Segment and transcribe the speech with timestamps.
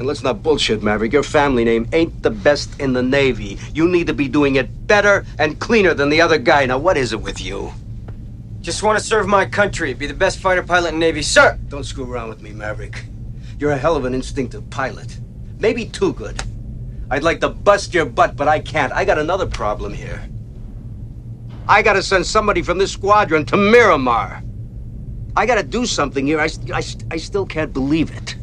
[0.00, 1.12] And let's not bullshit, Maverick.
[1.12, 3.58] Your family name ain't the best in the Navy.
[3.74, 6.64] You need to be doing it better and cleaner than the other guy.
[6.64, 7.70] Now, what is it with you?
[8.62, 11.58] Just want to serve my country, be the best fighter pilot in Navy, sir.
[11.68, 13.04] Don't screw around with me, Maverick.
[13.58, 15.18] You're a hell of an instinctive pilot.
[15.58, 16.42] Maybe too good.
[17.10, 18.94] I'd like to bust your butt, but I can't.
[18.94, 20.26] I got another problem here.
[21.68, 24.42] I gotta send somebody from this squadron to Miramar.
[25.36, 26.40] I gotta do something here.
[26.40, 28.36] I, I, I still can't believe it.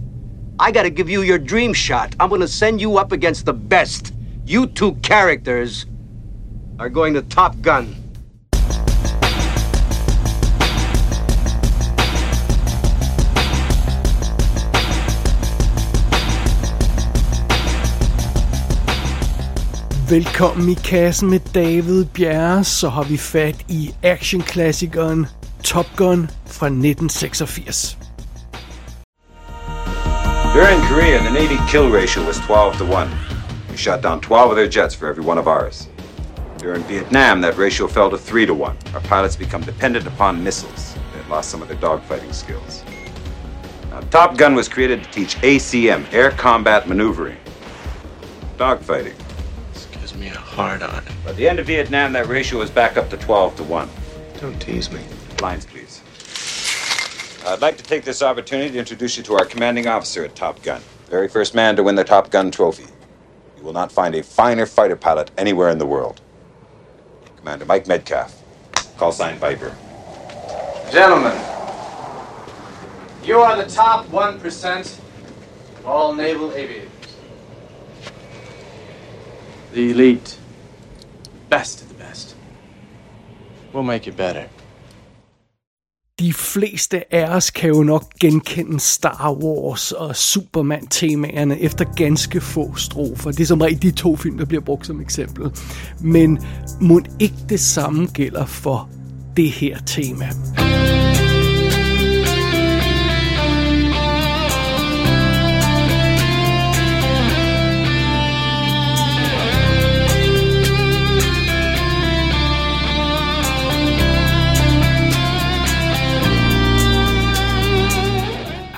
[0.60, 2.16] I gotta give you your dream shot.
[2.20, 4.12] I'm gonna send you up against the best.
[4.44, 5.86] You two characters
[6.80, 7.96] are going to Top Gun.
[20.10, 25.28] Velkommen i kassen med David Bjerre, så har vi fat i actionklassikeren
[25.64, 28.07] Top Gun fra 1986.
[30.58, 33.12] During Korea, the Navy kill ratio was 12 to 1.
[33.70, 35.88] We shot down 12 of their jets for every one of ours.
[36.58, 38.76] During Vietnam, that ratio fell to 3 to 1.
[38.96, 40.96] Our pilots become dependent upon missiles.
[41.14, 42.84] They had lost some of their dogfighting skills.
[43.92, 47.38] Now, Top Gun was created to teach ACM, air combat maneuvering.
[48.58, 49.14] Dogfighting.
[49.74, 51.04] This gives me a hard on.
[51.24, 53.88] By the end of Vietnam, that ratio was back up to 12 to 1.
[54.42, 55.02] Don't tease me.
[55.40, 56.02] Lines, please.
[57.48, 60.62] I'd like to take this opportunity to introduce you to our commanding officer at Top
[60.64, 60.82] Gun.
[61.10, 62.88] Very first man to win the Top Gun trophy.
[63.56, 66.20] You will not find a finer fighter pilot anywhere in the world.
[67.38, 68.44] Commander Mike Metcalf.
[68.98, 69.74] Call sign Viper.
[70.92, 71.40] Gentlemen,
[73.24, 75.00] you are the top 1%
[75.80, 76.90] of all naval aviators.
[79.72, 80.38] The elite.
[81.48, 82.36] Best of the best.
[83.72, 84.50] We'll make it better.
[86.20, 92.76] De fleste af os kan jo nok genkende Star Wars og Superman-temaerne efter ganske få
[92.76, 93.32] strofer.
[93.32, 95.52] Det er som regel de to film, der bliver brugt som eksempel.
[96.00, 96.40] Men
[96.82, 98.90] må ikke det samme gælder for
[99.38, 100.30] det her tema.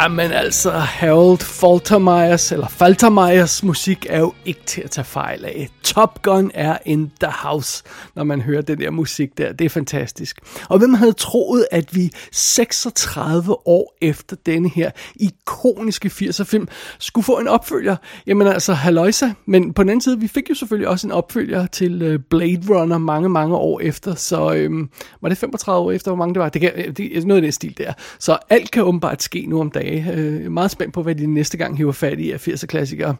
[0.01, 5.69] Jamen altså, Harold Faltermeyers, eller Faltermeyers musik er jo ikke til at tage fejl af.
[5.83, 7.83] Top Gun er in the house,
[8.15, 9.53] når man hører den der musik der.
[9.53, 10.37] Det er fantastisk.
[10.69, 16.67] Og hvem havde troet, at vi 36 år efter denne her ikoniske 80'er film
[16.99, 17.95] skulle få en opfølger?
[18.27, 19.29] Jamen altså, halløjsa.
[19.45, 22.61] Men på den anden side, vi fik jo selvfølgelig også en opfølger til øh, Blade
[22.69, 24.15] Runner mange, mange år efter.
[24.15, 24.89] Så øhm,
[25.21, 26.49] var det 35 år efter, hvor mange det var?
[26.49, 27.93] Det, kan, det er noget af det stil der.
[28.19, 29.88] Så alt kan åbenbart ske nu om dagen.
[30.13, 33.15] Øh, meget spændt på, hvad de næste gang hiver fat i af 80'er klassikere.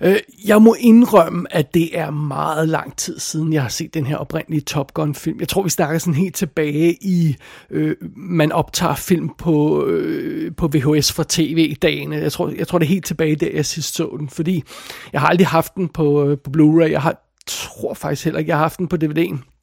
[0.00, 4.06] Øh, jeg må indrømme, at det er meget lang tid siden, jeg har set den
[4.06, 5.40] her oprindelige Top Gun-film.
[5.40, 7.36] Jeg tror, vi snakker sådan helt tilbage i,
[7.70, 12.16] øh, man optager film på, øh, på VHS fra tv-dagene.
[12.16, 14.64] Jeg tror, jeg tror, det er helt tilbage der, jeg sidst så den, fordi
[15.12, 16.90] jeg har aldrig haft den på, øh, på Blu-ray.
[16.90, 19.57] Jeg har, tror faktisk heller ikke, jeg har haft den på DVD'en.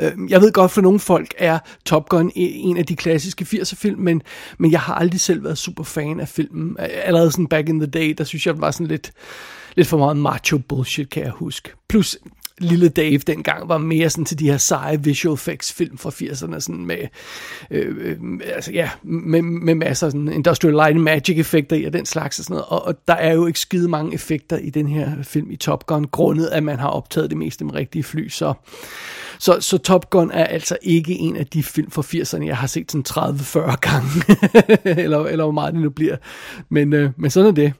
[0.00, 3.46] Øhm, jeg ved godt, for nogle folk er Top Gun e, en af de klassiske
[3.52, 4.22] 80'er film, men,
[4.58, 6.76] men jeg har aldrig selv været super fan af filmen.
[6.78, 9.12] Allerede sådan back in the day, der synes jeg, det var sådan lidt,
[9.76, 11.70] lidt for meget macho bullshit, kan jeg huske.
[11.88, 12.18] Plus,
[12.60, 16.60] lille Dave dengang var mere sådan til de her seje visual effects film fra 80'erne,
[16.60, 17.08] sådan med,
[17.70, 18.16] øh, øh,
[18.54, 22.06] altså, ja, med, med masser af sådan industrial light and magic effekter i og den
[22.06, 22.66] slags og sådan noget.
[22.68, 25.86] Og, og der er jo ikke skide mange effekter i den her film i Top
[25.86, 28.54] Gun, grundet at man har optaget det meste med rigtige fly, så
[29.40, 32.66] så, så Top Gun er altså ikke en af de film fra 80'erne, jeg har
[32.66, 34.08] set sådan 30-40 gange,
[35.04, 36.16] eller, eller hvor meget det nu bliver.
[36.68, 37.72] Men, øh, men sådan er det.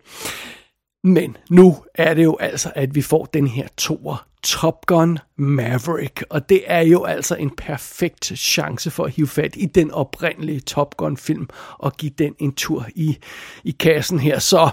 [1.04, 6.24] Men nu er det jo altså, at vi får den her toer, Top Gun Maverick,
[6.30, 10.60] og det er jo altså en perfekt chance for at hive fat i den oprindelige
[10.60, 13.18] Top Gun film og give den en tur i,
[13.64, 14.38] i kassen her.
[14.38, 14.70] Så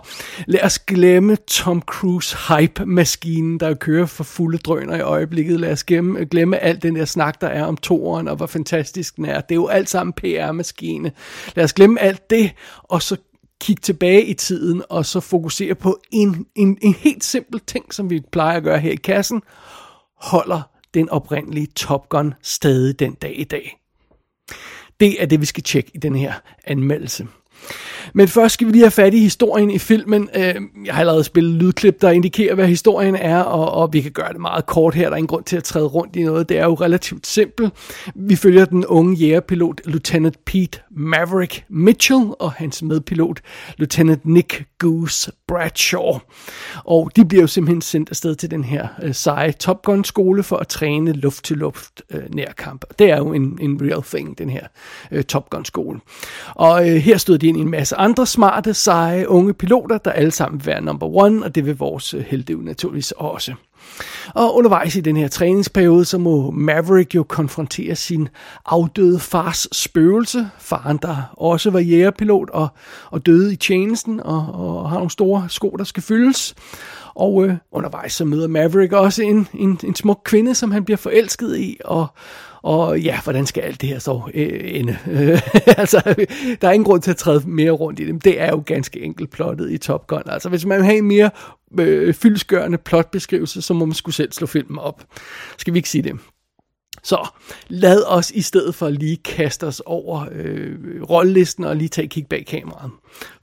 [0.48, 5.60] lad os glemme Tom Cruise hype-maskinen, der kører for fulde drøner i øjeblikket.
[5.60, 9.16] Lad os glemme, glemme alt den der snak, der er om toeren og hvor fantastisk
[9.16, 9.42] den er.
[9.42, 11.12] Det er jo alt sammen PR-maskine.
[11.56, 12.52] Lad os glemme alt det,
[12.84, 13.18] og så
[13.62, 18.10] kigge tilbage i tiden, og så fokusere på en, en, en helt simpel ting, som
[18.10, 19.42] vi plejer at gøre her i kassen.
[20.16, 20.62] Holder
[20.94, 23.80] den oprindelige Top Gun stadig den dag i dag?
[25.00, 26.34] Det er det, vi skal tjekke i den her
[26.66, 27.28] anmeldelse.
[28.14, 30.30] Men først skal vi lige have fat i historien i filmen.
[30.36, 30.56] Øh,
[30.86, 34.34] jeg har allerede spillet lydklip, der indikerer, hvad historien er, og, og vi kan gøre
[34.34, 35.04] det meget kort her.
[35.04, 36.50] Der er ingen grund til at træde rundt i noget.
[36.50, 37.74] Det er jo relativt simpelt.
[38.16, 43.42] Vi følger den unge jægerpilot Lieutenant Pete Maverick Mitchell og hans medpilot
[43.78, 46.20] Lieutenant Nick Goose Bradshaw.
[46.84, 50.44] Og de bliver jo simpelthen sendt afsted til den her øh, seje Top Gun skole
[50.44, 52.86] for at træne luft-til-luft øh, nærkamp.
[53.00, 54.68] Det er jo en, en real thing, den her
[55.12, 56.00] øh, Top Gun skole.
[56.56, 60.12] Og øh, her stod de ind i en masse andre smarte, seje, unge piloter, der
[60.12, 63.54] alle sammen vil være number one, og det vil vores øh, helte naturligvis også.
[64.34, 68.30] Og undervejs i den her træningsperiode, så må Maverick jo konfrontere sin
[68.66, 70.50] afdøde fars spøgelse.
[70.60, 72.68] Faren, der også var jægerpilot og,
[73.12, 76.56] og døde i tjenesten og, og har nogle store sko, der skal fyldes.
[77.18, 80.98] Og øh, undervejs så møder Maverick også en, en, en smuk kvinde, som han bliver
[80.98, 82.08] forelsket i, og,
[82.62, 84.98] og ja, hvordan skal alt det her så øh, ende?
[85.82, 86.26] altså,
[86.62, 88.24] der er ingen grund til at træde mere rundt i det.
[88.24, 90.24] Det er jo ganske enkelt plottet i Top Gun.
[90.26, 91.30] Altså, hvis man vil have en mere
[91.80, 95.04] øh, fyldsgørende plotbeskrivelse, så må man skulle selv slå filmen op.
[95.58, 96.20] Skal vi ikke sige det?
[97.04, 97.28] Så
[97.68, 102.12] lad os i stedet for lige kaste os over øh, rollelisten og lige tage et
[102.12, 102.92] kig bag kameraet.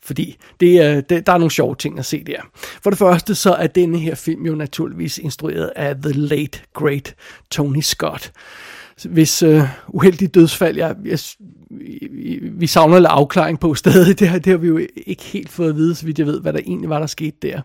[0.03, 2.41] Fordi det, øh, det, der er nogle sjove ting at se der.
[2.83, 7.15] For det første så er denne her film jo naturligvis instrueret af The Late Great
[7.51, 8.33] Tony Scott.
[9.05, 11.19] Hvis øh, uheldig dødsfald, jeg, jeg,
[12.53, 15.69] vi savner lidt afklaring på stadig, det har, det har vi jo ikke helt fået
[15.69, 17.61] at vide, så vidt jeg ved, hvad der egentlig var, der skete der.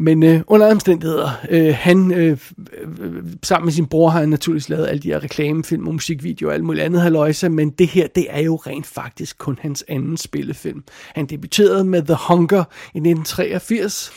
[0.00, 2.38] Men øh, under omstændigheder, øh, han øh,
[2.78, 6.50] øh, sammen med sin bror har han naturligvis lavet alle de her reklamefilm og musikvideoer
[6.50, 9.84] og alt muligt andet haløjse, men det her, det er jo rent faktisk kun hans
[9.88, 10.84] anden spillefilm.
[11.14, 12.64] Han debuterede med The Hunger
[12.94, 14.12] i 1983,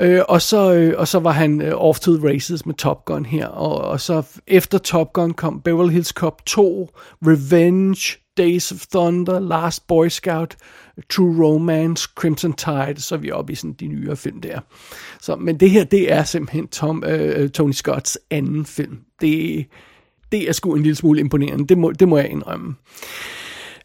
[0.00, 3.04] øh, og, så, øh, og så var han øh, off to the races med Top
[3.04, 6.90] Gun her, og, og så efter Top Gun kom Beverly Hills Cop 2,
[7.26, 10.56] Revenge, Days of Thunder, Last Boy Scout,
[11.10, 14.60] True Romance, Crimson Tide, så er vi oppe i sådan de nyere film der.
[15.20, 18.98] Så, men det her, det er simpelthen Tom, øh, øh Tony Scotts anden film.
[19.20, 19.66] Det,
[20.32, 22.74] det er sgu en lille smule imponerende, det må, det må jeg indrømme.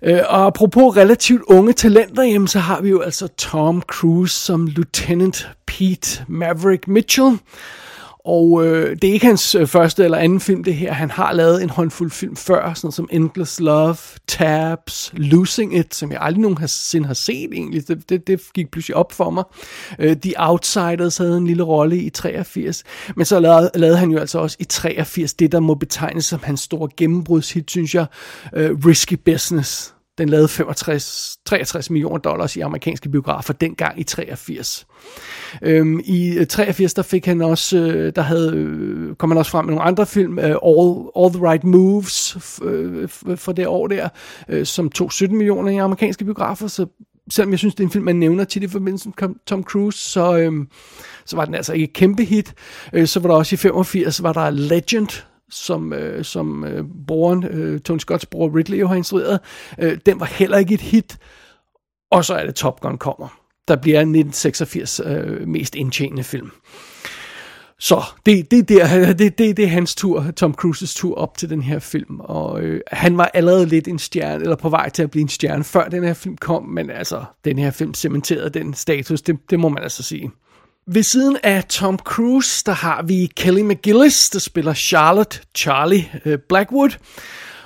[0.02, 4.68] Øh, og apropos relativt unge talenter, jamen, så har vi jo altså Tom Cruise som
[4.68, 7.38] Lieutenant Pete Maverick Mitchell.
[8.26, 10.94] Og øh, det er ikke hans øh, første eller anden film, det her.
[10.94, 16.12] Han har lavet en håndfuld film før, sådan som Endless Love, Tabs, Losing It, som
[16.12, 17.88] jeg aldrig nogensinde har set egentlig.
[17.88, 19.44] Det, det, det gik pludselig op for mig.
[20.00, 22.84] Øh, The Outsiders havde en lille rolle i 83.
[23.16, 26.40] Men så lavede, lavede han jo altså også i 83 det, der må betegnes som
[26.44, 28.06] hans store gennembrudshit, synes jeg.
[28.54, 34.88] Øh, Risky Business den lavede 65, 63 millioner dollars i amerikanske biografer dengang i 83.
[35.62, 39.52] Øhm, I øh, 83 der fik han også, øh, der havde, øh, kom han også
[39.52, 43.68] frem med nogle andre film, øh, All, All the Right Moves øh, øh, for det
[43.68, 44.10] år der,
[44.50, 46.86] øh, som tog 17 millioner i amerikanske biografer, så
[47.30, 50.00] selvom jeg synes, det er en film, man nævner til i forbindelse med Tom Cruise,
[50.00, 50.68] så, øhm,
[51.26, 52.54] så var den altså ikke et kæmpe hit.
[52.94, 57.44] Øh, så var der også i 85, var der Legend, som, øh, som øh, broren,
[57.44, 59.40] øh, Tony Scotts bror Ridley jo har instrueret,
[59.80, 61.18] øh, den var heller ikke et hit.
[62.12, 63.40] Og så er det Top Gun kommer.
[63.68, 66.52] Der bliver 1986 øh, mest indtjenende film.
[67.80, 71.50] Så det, det, der, det, det, det er hans tur, Tom Cruises tur op til
[71.50, 72.20] den her film.
[72.20, 75.30] Og øh, han var allerede lidt en stjerne, eller på vej til at blive en
[75.30, 76.64] stjerne, før den her film kom.
[76.64, 80.32] Men altså, den her film cementerede den status, det, det må man altså sige.
[80.88, 86.40] Ved siden af Tom Cruise, der har vi Kelly McGillis, der spiller Charlotte Charlie øh,
[86.50, 86.90] Blackwood.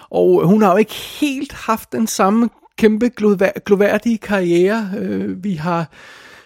[0.10, 3.10] Og hun har jo ikke helt haft den samme kæmpe
[3.66, 4.92] gloværdige karriere.
[4.98, 5.92] Øh, vi har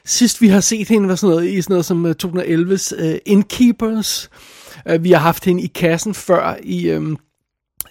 [0.05, 3.15] sidst vi har set hende var sådan noget, i sådan noget som øh, 2011's uh,
[3.25, 4.30] Innkeepers.
[4.94, 7.18] Uh, vi har haft hende i kassen før i um,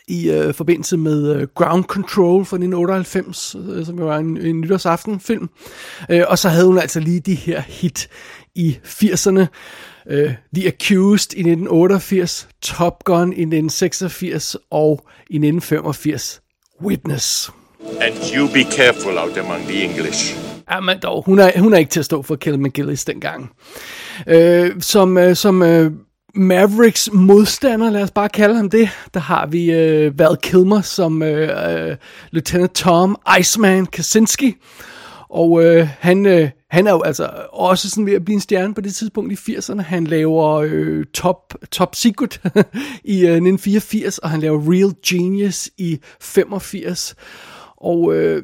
[0.08, 4.60] i uh, forbindelse med uh, Ground Control fra 1998, uh, som jo var en, en
[4.60, 5.48] nytårsaftenfilm.
[6.12, 8.08] Uh, og så havde hun altså lige de her hit
[8.54, 9.46] i 80'erne.
[10.10, 16.40] Uh, The Accused i 1988, Top Gun i 1986 og i 1985
[16.82, 17.50] Witness.
[18.00, 20.36] And you be careful out among the English.
[20.70, 23.50] Ja, men dog, hun er, hun er ikke til at stå for Kelly McGillis dengang.
[24.26, 25.92] Uh, som uh, som uh,
[26.34, 31.22] Mavericks modstander, lad os bare kalde ham det, der har vi uh, Val Kilmer som
[31.22, 31.96] uh, uh,
[32.30, 34.56] Lieutenant Tom Iceman Kaczynski.
[35.32, 38.74] Og øh, han, øh, han er jo altså også sådan ved at blive en stjerne
[38.74, 39.80] på det tidspunkt i 80'erne.
[39.80, 42.40] Han laver øh, Top, Top Secret
[43.04, 47.14] i øh, 1984, og han laver Real Genius i 85.
[47.76, 48.42] Og øh,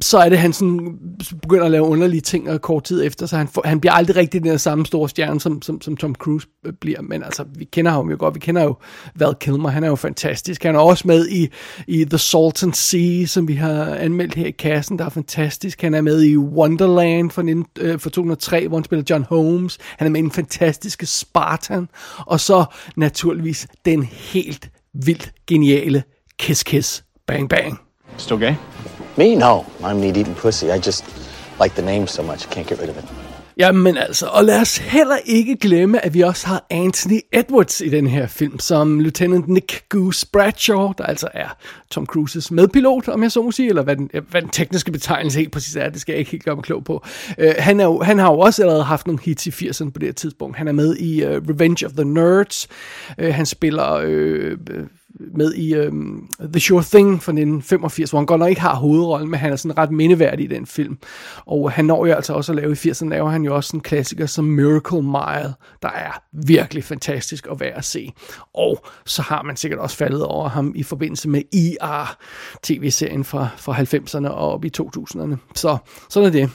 [0.00, 0.98] så er det, han sådan
[1.42, 4.16] begynder at lave underlige ting og kort tid efter, så han, får, han bliver aldrig
[4.16, 7.02] rigtig den der samme store stjerne, som, som, som Tom Cruise øh, bliver.
[7.02, 8.34] Men altså, vi kender ham jo godt.
[8.34, 8.76] Vi kender jo
[9.14, 9.68] Val Kilmer.
[9.68, 10.62] Han er jo fantastisk.
[10.62, 11.48] Han er også med i,
[11.86, 15.82] i The Salt and Sea, som vi har anmeldt her i kassen, der er fantastisk.
[15.82, 17.42] Han er med i Wonderland fra,
[17.78, 19.78] øh, fra 2003, hvor han spiller John Holmes.
[19.98, 21.88] Han er med i den fantastiske Spartan.
[22.18, 22.64] Og så
[22.96, 24.70] naturligvis den helt
[25.04, 26.02] vildt geniale
[26.38, 27.80] Kiss Kiss Bang Bang.
[28.16, 28.54] Still gay?
[29.16, 29.34] Me?
[29.34, 29.64] No.
[29.82, 30.66] I'm meat eating pussy.
[30.66, 31.04] I just
[31.60, 32.46] like the name so much.
[32.46, 33.04] I can't get rid of it.
[33.58, 37.88] Jamen altså, og lad os heller ikke glemme, at vi også har Anthony Edwards i
[37.88, 41.56] den her film, som Lieutenant Nick Goose Bradshaw, der altså er
[41.90, 45.38] Tom Cruises medpilot, om jeg så må sige, eller hvad den, hvad den tekniske betegnelse
[45.38, 47.04] helt præcis er, det skal jeg ikke helt gøre mig klog på.
[47.38, 49.98] Uh, han, er jo, han har jo også allerede haft nogle hits i 80'erne på
[49.98, 50.56] det her tidspunkt.
[50.56, 52.68] Han er med i uh, Revenge of the Nerds.
[53.22, 54.06] Uh, han spiller...
[54.06, 54.86] Uh,
[55.34, 59.30] med i øhm, The Sure Thing fra 1985, hvor han godt nok ikke har hovedrollen,
[59.30, 60.98] men han er sådan ret mindeværdig i den film.
[61.46, 63.80] Og han når jo altså også at lave i 80'erne, laver han jo også en
[63.80, 68.12] klassiker som Miracle Mile, der er virkelig fantastisk at være at se.
[68.54, 72.16] Og så har man sikkert også faldet over ham i forbindelse med ER,
[72.62, 75.36] tv-serien fra, fra 90'erne og op i 2000'erne.
[75.54, 75.76] Så
[76.08, 76.50] sådan er det.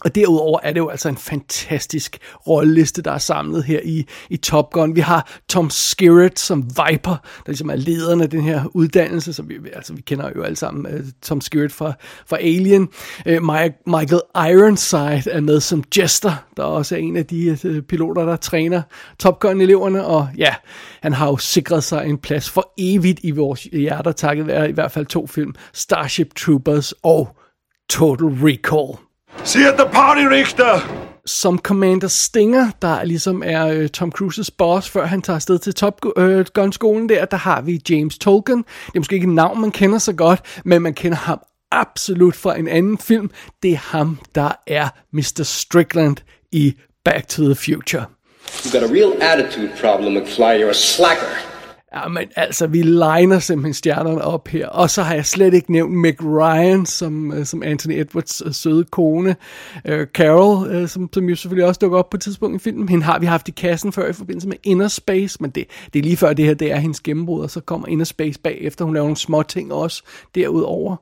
[0.00, 4.36] Og derudover er det jo altså en fantastisk rolleliste, der er samlet her i, i
[4.36, 4.96] Top Gun.
[4.96, 7.16] Vi har Tom Skerritt som Viper,
[7.46, 10.56] der ligesom er lederen af den her uddannelse, som vi, altså vi kender jo alle
[10.56, 11.92] sammen uh, Tom Skerritt fra,
[12.26, 12.88] fra Alien.
[13.26, 13.42] Uh,
[13.86, 18.36] Michael Ironside er med som Jester, der også er en af de uh, piloter, der
[18.36, 18.82] træner
[19.18, 20.04] Top Gun-eleverne.
[20.04, 20.54] Og ja,
[21.02, 24.72] han har jo sikret sig en plads for evigt i vores hjerter, takket være i
[24.72, 27.36] hvert fald to film, Starship Troopers og
[27.90, 29.09] Total Recall.
[29.44, 30.96] See at the party, Richter!
[31.26, 35.74] Som Commander Stinger, der ligesom er øh, Tom Cruises boss, før han tager afsted til
[35.74, 38.58] Top øh, Gun-skolen der, der har vi James Tolkien.
[38.58, 42.36] Det er måske ikke et navn, man kender så godt, men man kender ham absolut
[42.36, 43.30] fra en anden film.
[43.62, 45.42] Det er ham, der er Mr.
[45.42, 46.16] Strickland
[46.52, 48.04] i Back to the Future.
[48.64, 50.60] You got a real attitude problem, McFly.
[50.60, 51.49] You're a slacker.
[51.94, 54.66] Ja, men altså, vi liner simpelthen stjernerne op her.
[54.66, 58.52] Og så har jeg slet ikke nævnt Meg Ryan, som, øh, som Anthony Edwards øh,
[58.54, 59.36] søde kone.
[59.88, 62.88] Uh, Carol, uh, som, som jo selvfølgelig også dukker op på et tidspunkt i filmen.
[62.88, 65.98] Hende har vi haft i kassen før i forbindelse med Inner Space, men det, det
[65.98, 68.84] er lige før det her, det er hendes gennembrud, og så kommer Inner Space bagefter.
[68.84, 70.02] Hun laver nogle små ting også
[70.34, 70.96] derudover.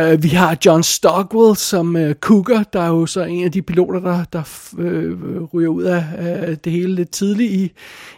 [0.00, 3.62] Uh, vi har John Stockwell som uh, Cougar, der er jo så en af de
[3.62, 4.42] piloter, der, der
[4.72, 7.72] uh, ryger ud af uh, det hele lidt tidligt i,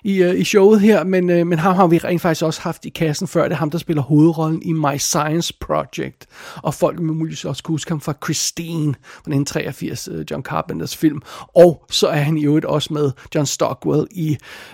[0.05, 2.85] i, uh, i showet her, men, uh, men ham har vi rent faktisk også haft
[2.85, 3.43] i kassen før.
[3.43, 6.27] Det er ham, der spiller hovedrollen i My Science Project.
[6.57, 10.43] Og folk vil muligvis også kunne huske ham fra Christine, fra den 83 øh, John
[10.43, 11.23] Carpenters film.
[11.57, 14.31] Og så er han i øvrigt også med John Stockwell i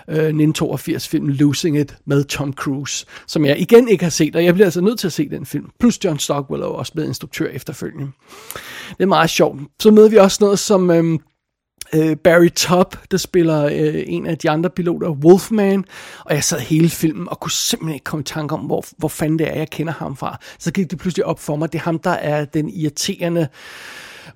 [0.07, 4.45] øh, 1982 filmen Losing It med Tom Cruise, som jeg igen ikke har set, og
[4.45, 5.69] jeg bliver altså nødt til at se den film.
[5.79, 8.11] Plus John Stockwell er også blevet instruktør efterfølgende.
[8.89, 9.59] Det er meget sjovt.
[9.79, 10.91] Så møder vi også noget som...
[10.91, 11.19] Øh,
[11.95, 15.85] øh, Barry Top, der spiller øh, en af de andre piloter, Wolfman,
[16.25, 19.07] og jeg sad hele filmen og kunne simpelthen ikke komme i tanke om, hvor, hvor
[19.07, 20.39] fanden det er, jeg kender ham fra.
[20.59, 23.47] Så gik det pludselig op for mig, det er ham, der er den irriterende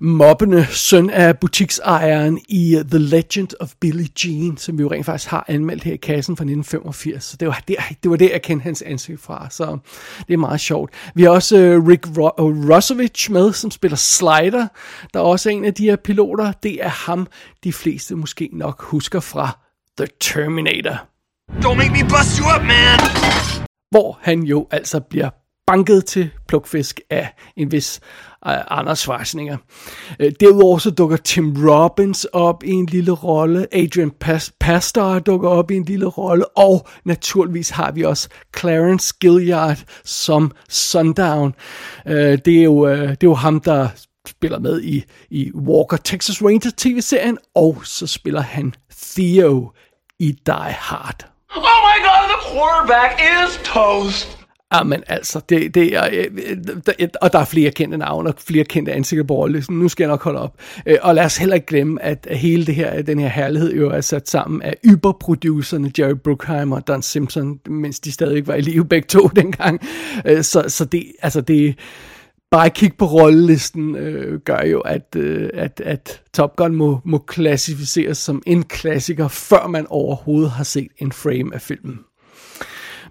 [0.00, 5.30] mobbende søn af butiksejeren i The Legend of Billie Jean, som vi jo rent faktisk
[5.30, 7.24] har anmeldt her i kassen fra 1985.
[7.24, 9.78] Så det var det, det, var det jeg kendte hans ansigt fra, så
[10.28, 10.90] det er meget sjovt.
[11.14, 14.66] Vi har også uh, Rick Ro- Rosovich med, som spiller Slider,
[15.14, 16.52] der er også en af de her piloter.
[16.52, 17.26] Det er ham,
[17.64, 19.58] de fleste måske nok husker fra
[19.98, 21.06] The Terminator.
[21.52, 22.98] Don't make me bust you up, man!
[23.90, 25.30] Hvor han jo altså bliver
[25.66, 28.00] banket til plukfisk af en vis
[28.46, 29.56] uh, Anders Schwarzenegger.
[30.20, 35.48] Uh, derudover så dukker Tim Robbins op i en lille rolle, Adrian Pas- Pastor dukker
[35.48, 41.54] op i en lille rolle, og naturligvis har vi også Clarence Gilliard som Sundown.
[42.06, 43.88] Uh, det, er jo, uh, det er jo ham, der
[44.26, 48.74] spiller med i, i Walker Texas Ranger tv-serien, og så spiller han
[49.14, 49.72] Theo
[50.18, 51.26] i Die Hard.
[51.56, 54.35] Oh my god, the quarterback is toast!
[54.70, 56.56] Ah, Jamen altså, det, det er, øh, øh,
[57.00, 59.74] øh, og der er flere kendte navne og flere kendte ansigter på rollelisten.
[59.74, 60.54] Ligesom, nu skal jeg nok holde op.
[61.02, 64.00] Og lad os heller ikke glemme, at hele det her, den her herlighed jo er
[64.00, 68.84] sat sammen af yberproducerne Jerry Bruckheimer og Don Simpson, mens de stadig var i live
[68.84, 69.80] begge to dengang.
[70.24, 71.76] Så, så det, altså det,
[72.50, 77.18] bare kig på rollelisten øh, gør jo, at, øh, at, at Top Gun må, må
[77.18, 81.98] klassificeres som en klassiker, før man overhovedet har set en frame af filmen.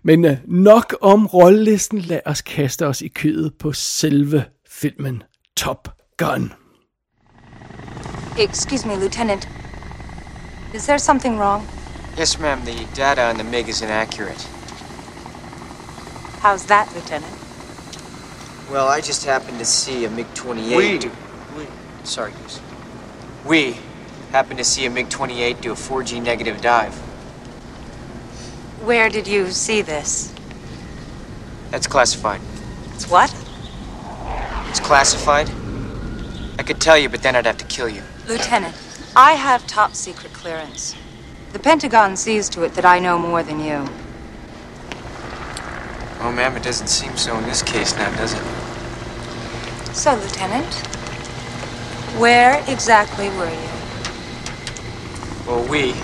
[0.07, 5.23] Men øh, nok om rollelisten, lad os kaste os i kødet på selve filmen
[5.57, 6.53] Top Gun.
[8.39, 9.49] Excuse me, Lieutenant.
[10.73, 11.63] Is there something wrong?
[12.17, 12.59] Yes, ma'am.
[12.59, 14.49] The data on the MiG is inaccurate.
[16.41, 17.33] How's that, Lieutenant?
[18.71, 20.97] Well, I just happened to see a MiG-28 We.
[20.97, 21.09] do...
[21.57, 21.65] We.
[22.03, 22.59] Sorry, Goose.
[23.49, 23.77] We
[24.31, 27.14] happened to see a MiG-28 do a 4G negative dive.
[28.85, 30.31] Where did you see this?
[31.71, 32.39] That's classified.
[32.93, 33.33] It's what?
[34.69, 35.49] It's classified?
[36.59, 38.03] I could tell you, but then I'd have to kill you.
[38.27, 38.75] Lieutenant,
[39.15, 40.95] I have top secret clearance.
[41.51, 43.87] The Pentagon sees to it that I know more than you.
[46.19, 48.43] Oh, ma'am, it doesn't seem so in this case now, does it?
[49.95, 50.71] So, Lieutenant,
[52.19, 53.69] where exactly were you?
[55.47, 55.95] Well, we.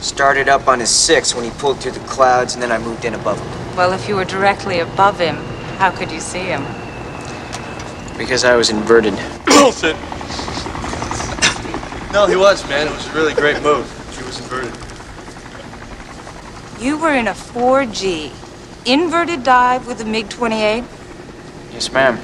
[0.00, 3.04] Started up on his six when he pulled through the clouds, and then I moved
[3.04, 3.76] in above him.
[3.76, 5.36] Well, if you were directly above him,
[5.78, 6.64] how could you see him?
[8.18, 9.14] Because I was inverted.
[9.46, 9.96] Bullshit.
[12.12, 12.86] no, he was, man.
[12.86, 13.86] It was a really great move.
[14.16, 14.72] She was inverted.
[16.80, 18.30] You were in a 4G
[18.86, 20.84] inverted dive with a MiG 28?
[21.72, 22.18] Yes, ma'am.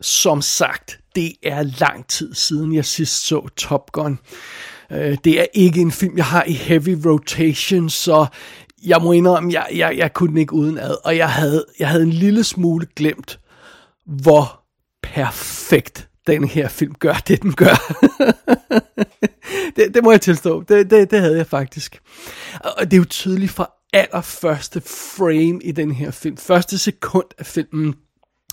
[0.00, 4.18] Som sagt, det er lang tid siden, jeg sidst så Top Gun.
[4.92, 8.26] Øh, det er ikke en film, jeg har i heavy rotation, så
[8.84, 10.96] jeg må indrømme, jeg, jeg, jeg kunne den ikke uden ad.
[11.04, 13.40] Og jeg havde, jeg havde en lille smule glemt,
[14.06, 14.64] hvor
[15.02, 17.94] perfekt den her film gør det, den gør.
[19.76, 20.62] det, det må jeg tilstå.
[20.62, 22.00] Det, det, det havde jeg faktisk.
[22.60, 26.36] Og det er jo tydeligt fra allerførste frame i den her film.
[26.36, 27.94] Første sekund af filmen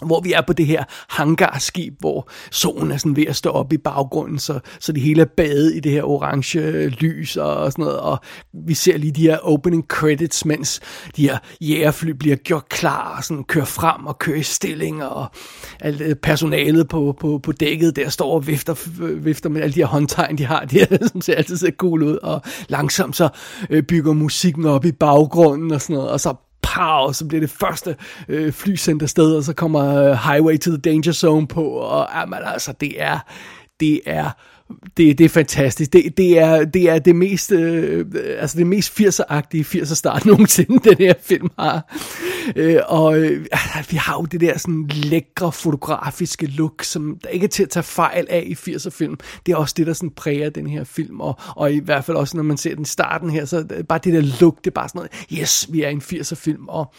[0.01, 3.73] hvor vi er på det her hangarskib, hvor solen er sådan ved at stå op
[3.73, 7.71] i baggrunden, så, så det hele er badet i det her orange lys og, og
[7.71, 8.19] sådan noget, og
[8.67, 10.81] vi ser lige de her opening credits, mens
[11.15, 15.25] de her jægerfly bliver gjort klar og sådan kører frem og kører i stilling, og
[15.79, 19.73] alt øh, personalet på, på, på dækket der står og vifter, øh, vifter med alle
[19.73, 23.15] de her håndtegn, de har, de her, som ser altid så cool ud, og langsomt
[23.15, 23.29] så
[23.69, 26.35] øh, bygger musikken op i baggrunden og sådan noget, og så
[26.75, 27.95] pow, så bliver det første
[28.27, 32.39] øh, flycenter sted, og så kommer øh, Highway to the Danger Zone på, og jamen,
[32.45, 33.19] altså, det er,
[33.79, 34.29] det er
[34.97, 35.93] det, det er fantastisk.
[35.93, 38.05] Det, det, er, det er det mest, øh, øh
[38.39, 41.95] altså det mest 80'er-agtige 80'er start nogensinde, den her film har.
[42.55, 43.45] Øh, og øh,
[43.89, 47.69] vi har jo det der sådan lækre fotografiske look, som der ikke er til at
[47.69, 49.17] tage fejl af i 80'er film.
[49.45, 52.17] Det er også det, der sådan præger den her film, og, og i hvert fald
[52.17, 54.89] også, når man ser den starten her, så bare det der look, det er bare
[54.89, 56.93] sådan noget, yes, vi er i en 80'er film, og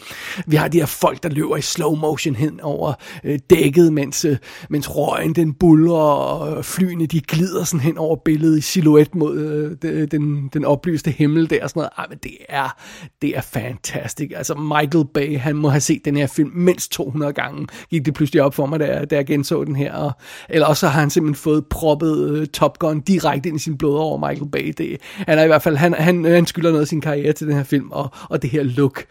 [0.47, 2.93] vi har de her folk, der løber i slow motion hen over
[3.25, 4.37] øh, dækket, mens, øh,
[4.71, 9.39] mens røgen den buller, og flyene de glider sådan hen over billedet i silhuet mod
[9.85, 11.91] øh, den, den oplyste himmel der og sådan noget.
[11.99, 12.77] Ej, men det er,
[13.23, 14.33] det er fantastisk.
[14.37, 18.15] Altså Michael Bay, han må have set den her film mindst 200 gange, gik det
[18.15, 19.93] pludselig op for mig, da, da jeg genså den her.
[19.93, 20.13] Og,
[20.49, 23.99] eller også har han simpelthen fået proppet øh, Top Gun direkte ind i sin blod
[23.99, 24.75] over Michael Bay.
[24.79, 27.33] Det, han er i hvert fald, han, han, øh, han skylder noget af sin karriere
[27.33, 29.05] til den her film, og, og det her look.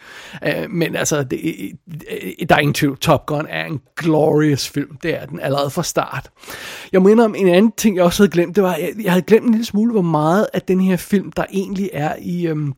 [0.43, 1.69] Øh, men altså, det, øh,
[2.11, 4.97] øh, der er ingen tvivl, Top Gun er en glorious film.
[5.03, 6.29] Det er den allerede fra start.
[6.91, 9.25] Jeg minder om en anden ting, jeg også havde glemt, det var, jeg, jeg havde
[9.25, 12.73] glemt en lille smule, hvor meget af den her film, der egentlig er i, øhm,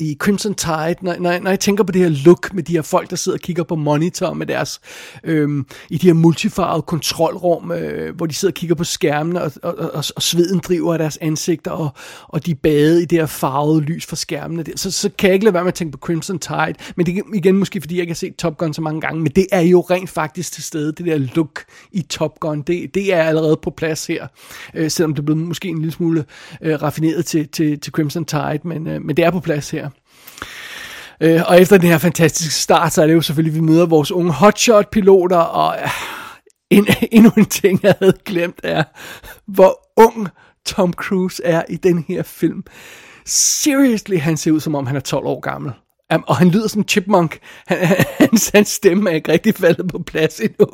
[0.00, 2.82] i Crimson Tide, når, når, når jeg tænker på det her look med de her
[2.82, 4.80] folk, der sidder og kigger på monitor med deres,
[5.24, 9.52] øhm, i de her multifarvede kontrolrum, øh, hvor de sidder og kigger på skærmene, og,
[9.62, 11.88] og, og, og sveden driver af deres ansigter, og,
[12.28, 14.64] og de bade i det her farvede lys fra skærmene.
[14.76, 17.22] Så, så kan jeg ikke lade være med at tænke på Crimson Tide, men det
[17.34, 19.60] igen måske, fordi jeg ikke har set Top Gun så mange gange, men det er
[19.60, 23.56] jo rent faktisk til stede, det der look i Top Gun, det, det er allerede
[23.62, 24.26] på plads her,
[24.74, 26.24] øh, selvom det er blevet måske en lille smule
[26.62, 29.85] øh, raffineret til, til, til Crimson Tide, men, øh, men det er på plads her.
[31.20, 33.86] Øh, og efter den her fantastiske start, så er det jo selvfølgelig, at vi møder
[33.86, 35.90] vores unge hotshot-piloter, og øh,
[36.70, 38.84] en, endnu en ting, jeg havde glemt, er,
[39.46, 40.28] hvor ung
[40.66, 42.64] Tom Cruise er i den her film.
[43.26, 45.72] Seriously, han ser ud, som om han er 12 år gammel.
[46.14, 47.38] Um, og han lyder som chipmunk.
[47.68, 47.78] Han,
[48.18, 50.66] hans, hans stemme er ikke rigtig faldet på plads endnu.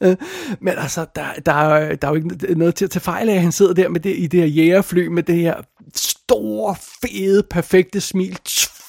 [0.00, 0.14] Uh,
[0.64, 3.40] men altså, der, der, er, der er jo ikke noget til at tage fejl af.
[3.40, 5.54] Han sidder der med det, i det her jægerfly med det her
[5.94, 8.38] store, fede, perfekte smil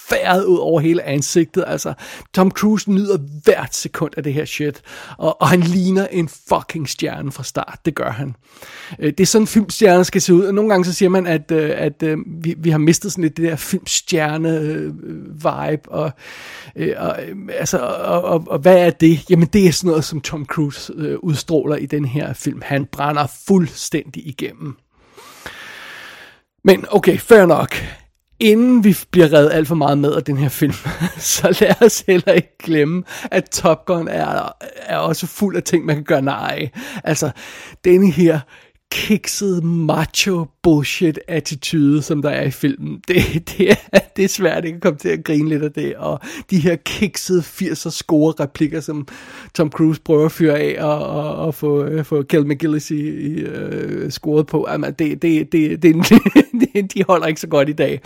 [0.09, 1.63] færdet ud over hele ansigtet.
[1.67, 1.93] Altså,
[2.33, 4.81] Tom Cruise nyder hvert sekund af det her shit.
[5.17, 7.79] Og, og han ligner en fucking stjerne fra start.
[7.85, 8.35] Det gør han.
[8.99, 10.45] Øh, det er sådan, filmstjerner skal se ud.
[10.45, 13.21] Og nogle gange så siger man, at, øh, at, at vi, vi har mistet sådan
[13.21, 15.91] lidt det der filmstjerne-vibe.
[15.91, 16.11] Og,
[16.97, 17.17] og,
[17.53, 19.29] altså, og, og, og hvad er det?
[19.29, 22.61] Jamen, det er sådan noget, som Tom Cruise udstråler i den her film.
[22.65, 24.75] Han brænder fuldstændig igennem.
[26.63, 27.75] Men okay, fair nok
[28.39, 30.73] inden vi bliver reddet alt for meget med af den her film,
[31.17, 35.85] så lad os heller ikke glemme, at Top Gun er, er også fuld af ting,
[35.85, 36.69] man kan gøre nej
[37.03, 37.31] Altså,
[37.83, 38.39] denne her
[38.91, 43.01] kiksede macho bullshit attitude, som der er i filmen.
[43.07, 45.95] Det, det, er, det er svært ikke at komme til at grine lidt af det,
[45.95, 49.07] og de her kiksede 80'er score replikker, som
[49.53, 53.09] Tom Cruise prøver at fyre af og, og, og få, uh, få Kel McGillis i,
[53.09, 54.67] i uh, scoret på.
[54.69, 56.19] Jamen, det, det, det, det, det,
[56.93, 58.01] de holder ikke så godt i dag.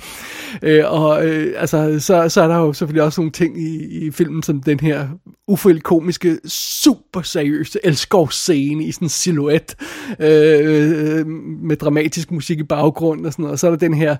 [0.61, 4.11] Øh, og øh, altså, så, så er der jo selvfølgelig også nogle ting i, i
[4.11, 5.07] filmen, som den her
[5.47, 9.75] ufældig komiske, super seriøse elskovsscene i sådan en silhuet
[10.19, 13.53] øh, med dramatisk musik i baggrunden og sådan noget.
[13.53, 14.15] Og så er der den her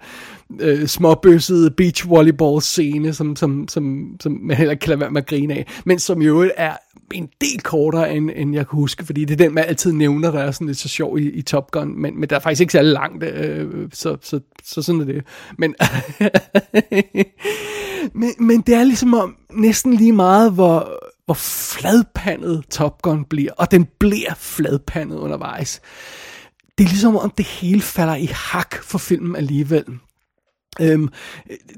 [0.60, 5.12] øh, småbøssede beach volleyball scene, som, som, som, som man heller ikke kan lade være
[5.12, 6.74] med at grine af, men som jo er
[7.14, 10.32] en del kortere, end, end jeg kan huske, fordi det er den, man altid nævner,
[10.32, 12.62] der er sådan lidt så sjov i, i Top Gun, men, men der er faktisk
[12.62, 15.24] ikke særlig langt, øh, så, så, så sådan er det.
[15.58, 15.76] Men,
[18.20, 23.52] men, men det er ligesom om næsten lige meget, hvor, hvor fladpandet Top Gun bliver,
[23.58, 25.82] og den bliver fladpandet undervejs.
[26.78, 29.86] Det er ligesom om det hele falder i hak for filmen alligevel.
[30.82, 31.10] Øhm,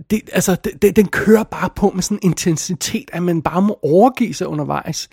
[0.09, 3.79] det, altså, det, den kører bare på med sådan en intensitet, at man bare må
[3.83, 5.09] overgive sig undervejs.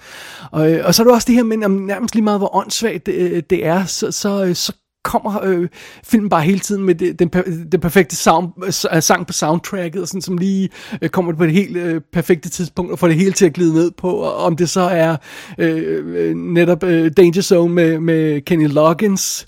[0.53, 2.57] Og, øh, og så er det også det her med, at nærmest lige meget hvor
[2.57, 4.73] åndssvagt det, det er, så, så, øh, så
[5.05, 5.69] kommer øh,
[6.05, 7.29] filmen bare hele tiden med det, den,
[7.73, 8.49] den perfekte sound,
[8.95, 10.69] øh, sang på soundtracket, og sådan, som lige
[11.03, 13.75] øh, kommer på det helt øh, perfekte tidspunkt, og får det hele til at glide
[13.75, 15.17] ned på, og om det så er
[15.59, 19.47] øh, øh netop øh, Danger Zone med, med Kenny Loggins.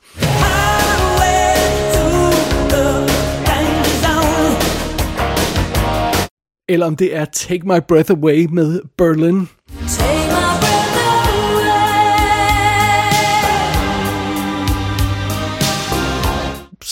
[6.68, 9.48] Eller om det er Take My Breath Away med Berlin.
[9.88, 10.13] Take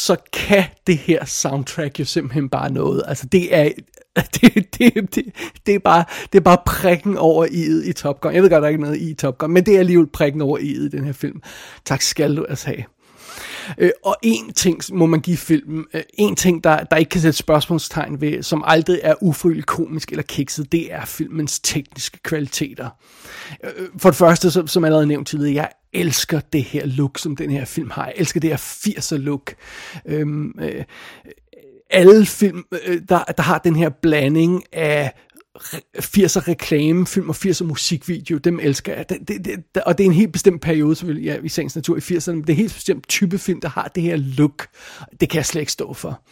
[0.06, 3.02] så kan det her soundtrack jo simpelthen bare noget.
[3.06, 3.64] Altså det er,
[4.34, 5.24] det, det, det,
[5.66, 8.34] det er bare, det er bare prikken over i'et i Top Gun.
[8.34, 10.42] Jeg ved godt, der er ikke noget i Top Gun, men det er alligevel prikken
[10.42, 11.42] over i'et i den her film.
[11.84, 12.84] Tak skal du altså have.
[13.78, 17.20] Øh, og en ting må man give filmen, øh, en ting, der, der ikke kan
[17.20, 22.88] sætte spørgsmålstegn ved, som aldrig er ufrivilligt komisk eller kikset, det er filmens tekniske kvaliteter.
[23.64, 27.18] Øh, øh for det første, som, som allerede nævnt tidligere, jeg elsker det her look,
[27.18, 28.04] som den her film har.
[28.04, 29.54] Jeg elsker det her 80'er look.
[30.06, 30.84] Øhm, øh,
[31.90, 35.12] alle film, øh, der, der har den her blanding af
[35.58, 39.08] 80'er reklamefilm og 80'er musikvideo, dem elsker jeg.
[39.08, 41.96] Det, det, det, og det er en helt bestemt periode, som ja, i sagens natur
[41.96, 44.66] i 80'erne, det er en helt bestemt type film, der har det her look.
[45.20, 46.22] Det kan jeg slet ikke stå for.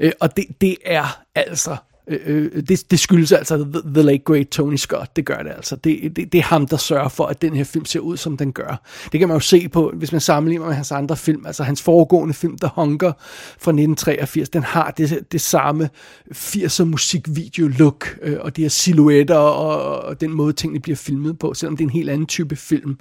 [0.00, 1.76] Øh, og det, det er altså
[2.10, 5.42] Øh, øh, øh, det, det skyldes altså the, the late great Tony Scott, det gør
[5.42, 5.76] det altså.
[5.76, 8.36] Det, det, det er ham, der sørger for, at den her film ser ud, som
[8.36, 8.82] den gør.
[9.12, 11.82] Det kan man jo se på, hvis man sammenligner med hans andre film, altså hans
[11.82, 13.12] foregående film, The Hunger
[13.58, 15.90] fra 1983, den har det, det samme
[16.34, 21.54] 80'er musikvideo-look, øh, og de her silhuetter, og, og den måde tingene bliver filmet på,
[21.54, 22.98] selvom det er en helt anden type film.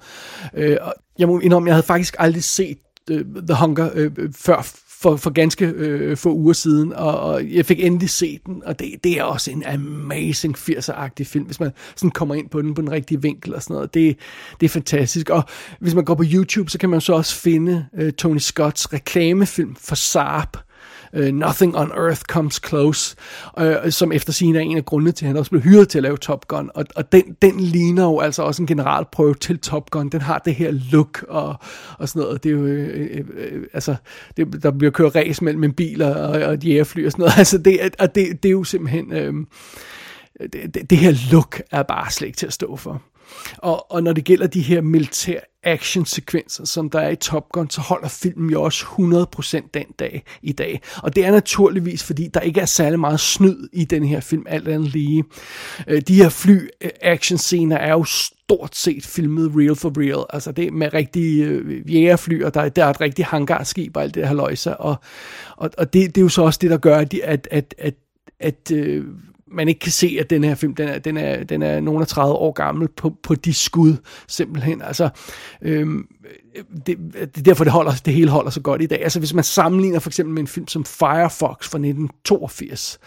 [0.53, 2.77] Øh, og jeg må indrømme, jeg havde faktisk aldrig set
[3.09, 4.61] øh, The Hunger øh, før
[5.01, 8.79] for, for ganske øh, få uger siden, og, og jeg fik endelig set den, og
[8.79, 12.73] det, det er også en amazing 80'er-agtig film, hvis man sådan kommer ind på den
[12.73, 13.93] på den rigtige vinkel og sådan noget.
[13.93, 14.17] Det,
[14.59, 15.29] det er fantastisk.
[15.29, 15.43] Og
[15.79, 19.75] hvis man går på YouTube, så kan man så også finde øh, Tony Scotts reklamefilm
[19.75, 20.57] for Saab,
[21.13, 23.15] uh, Nothing on Earth Comes Close,
[23.61, 25.99] uh, som efter sin er en af grundene til, at han også blev hyret til
[25.99, 26.71] at lave Top Gun.
[26.73, 30.09] Og, og den, den ligner jo altså også en generalprøve til Top Gun.
[30.09, 31.55] Den har det her look og,
[31.97, 32.43] og sådan noget.
[32.43, 33.95] Det er jo, øh, øh, altså,
[34.37, 37.37] det, der bliver kørt ræs mellem en bil og, og et jægerfly og sådan noget.
[37.39, 39.13] Altså, det, og det, det er jo simpelthen...
[39.13, 39.33] Øh,
[40.53, 43.01] det, det, det her look er bare slet ikke til at stå for.
[43.57, 47.69] Og, og når det gælder de her militære actionsekvenser, som der er i Top Gun,
[47.69, 50.81] så holder filmen jo også 100% den dag i dag.
[51.03, 54.45] Og det er naturligvis, fordi der ikke er særlig meget snyd i den her film,
[54.49, 55.23] alt andet lige.
[55.87, 60.25] Øh, de her fly øh, actionscener er jo stort set filmet real for real.
[60.29, 64.15] Altså det med rigtige øh, jægerfly, og der, der er et rigtigt hangarskib og alt
[64.15, 64.73] det her løjser.
[64.73, 64.95] Og,
[65.57, 67.95] og, og det, det er jo så også det, der gør, at, at, at, at,
[68.39, 69.05] at øh,
[69.51, 72.01] man ikke kan se, at den her film, den er, den er, den er nogen
[72.01, 73.95] af 30 år gammel på, på de skud,
[74.27, 74.81] simpelthen.
[74.81, 75.09] Altså,
[75.61, 76.07] øhm,
[76.87, 79.03] det, det er derfor, det, holder, det hele holder så godt i dag.
[79.03, 82.99] Altså, hvis man sammenligner for eksempel med en film som Firefox fra 1982,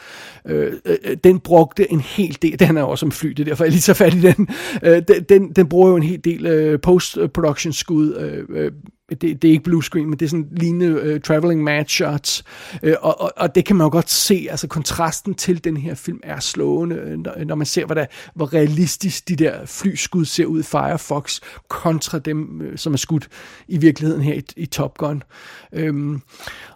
[0.46, 3.64] øh, øh, den brugte en hel del, den er også om fly, det er derfor,
[3.64, 4.48] jeg lige så fat i den,
[4.82, 8.72] øh, den, den, den bruger jo en hel del øh, post-production skud, øh, øh,
[9.20, 12.44] det, det er ikke blue screen, men det er sådan lignende øh, traveling match shots,
[12.82, 15.94] øh, og, og, og det kan man jo godt se, altså kontrasten til den her
[15.94, 20.24] film er slående, øh, når, når man ser, hvad der, hvor realistisk de der flyskud
[20.24, 23.11] ser ud i Firefox, kontra dem, øh, som er skudt
[23.68, 25.22] i virkeligheden her i, i Top Gun.
[25.72, 26.20] Øhm,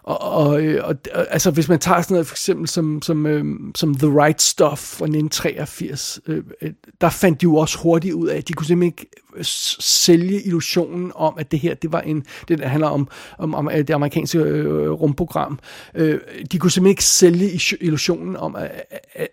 [0.07, 3.25] og, og, øh, og, og altså, hvis man tager sådan noget for eksempel som, som,
[3.25, 8.13] øh, som The Right Stuff fra 1983, øh, øh, der fandt de jo også hurtigt
[8.13, 9.43] ud af, at de kunne simpelthen ikke øh,
[9.79, 13.69] sælge illusionen om, at det her, det var en, det der handler om, om, om
[13.73, 15.59] det amerikanske øh, rumprogram.
[15.95, 16.19] Øh,
[16.51, 18.71] de kunne simpelthen ikke sælge illusionen om, at,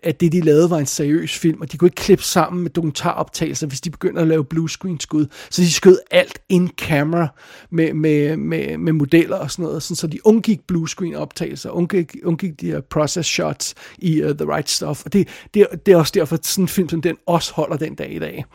[0.03, 2.69] at det, de lavede, var en seriøs film, og de kunne ikke klippe sammen med
[2.69, 5.25] dokumentaroptagelser, hvis de begyndte at lave blue screen skud.
[5.49, 7.27] Så de skød alt in camera
[7.69, 12.15] med, med, med, med modeller og sådan noget, sådan, så de undgik bluescreen optagelser, undgik,
[12.23, 15.05] undgik de her process shots i uh, The Right Stuff.
[15.05, 17.77] Og det, det, det er også derfor, at sådan en film som den også holder
[17.77, 18.45] den dag i dag.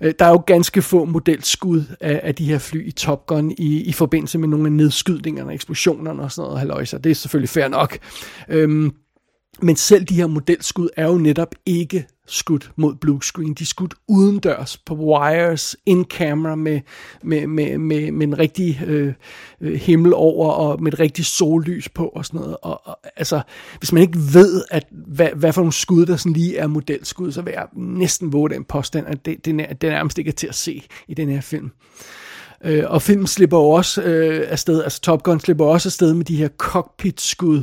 [0.00, 3.50] Øh, der er jo ganske få modelskud af, af de her fly i Top Gun
[3.58, 7.48] i, i forbindelse med nogle af nedskydningerne, eksplosionerne og sådan noget så Det er selvfølgelig
[7.48, 7.98] fair nok.
[8.48, 8.92] Øhm,
[9.62, 13.54] men selv de her modelskud er jo netop ikke skudt mod blue screen.
[13.54, 16.80] De er skudt udendørs på wires, in camera med,
[17.22, 19.14] med, med, med, med en rigtig øh,
[19.60, 22.56] øh himmel over og med et rigtig sollys på og sådan noget.
[22.62, 23.40] Og, og, altså,
[23.78, 27.32] hvis man ikke ved, at, hvad, hvad for nogle skud, der sådan lige er modelskud,
[27.32, 30.32] så vil jeg næsten våge den påstand, at det, det, det er nærmest ikke er
[30.32, 31.70] til at se i den her film.
[32.64, 36.36] Øh, og filmen slipper også øh, afsted, altså Top Gun slipper også afsted med de
[36.36, 37.62] her cockpit-skud,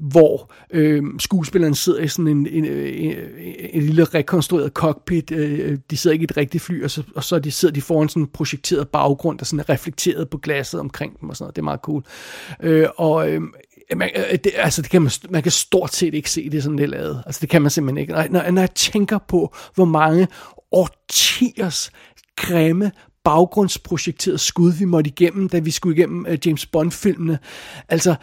[0.00, 3.16] hvor øh, skuespilleren sidder i sådan en, en, en,
[3.72, 5.30] en lille rekonstrueret cockpit.
[5.30, 7.74] Øh, øh, de sidder ikke i et rigtigt fly, og så, og så de sidder
[7.74, 11.36] de foran sådan en projekteret baggrund, der sådan er reflekteret på glasset omkring dem og
[11.36, 11.56] sådan noget.
[11.56, 12.04] Det er meget cool.
[12.62, 13.42] Øh, og øh,
[13.96, 16.78] man, øh, det, altså det kan man, man kan stort set ikke se det sådan
[16.78, 17.22] det er lavet.
[17.26, 18.12] Altså det kan man simpelthen ikke.
[18.12, 20.28] Når, når jeg tænker på, hvor mange
[20.72, 21.90] årtiers
[22.36, 22.92] grimme
[23.24, 27.38] baggrundsprojekteret skud, vi måtte igennem, da vi skulle igennem uh, James Bond-filmene.
[27.88, 28.14] Altså,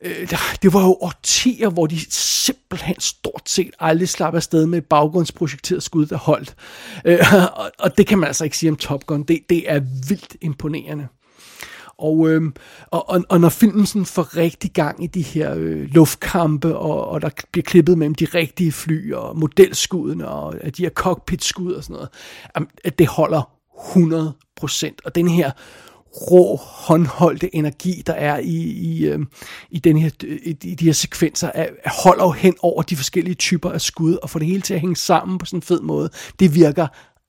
[0.00, 0.30] øh,
[0.62, 5.82] det var jo årtier, hvor de simpelthen stort set aldrig slap afsted med et baggrundsprojekteret
[5.82, 6.54] skud, der holdt.
[7.04, 7.18] Øh,
[7.56, 9.22] og, og det kan man altså ikke sige om Top Gun.
[9.22, 11.08] Det, det er vildt imponerende.
[11.98, 12.42] Og, øh,
[12.86, 17.08] og, og, og når filmen sådan får rigtig gang i de her øh, luftkampe, og,
[17.08, 21.82] og der bliver klippet mellem de rigtige fly, og modelskudene, og de her cockpit-skud og
[21.82, 22.08] sådan noget,
[22.84, 23.42] at det holder
[23.76, 25.50] 100% Og den her
[26.30, 29.28] rå, håndholdte energi, der er i, i, øhm,
[29.70, 31.50] i, den her, i, i de her sekvenser,
[32.04, 34.80] holder jo hen over de forskellige typer af skud, og får det hele til at
[34.80, 36.10] hænge sammen på sådan en fed måde.
[36.40, 36.86] Det virker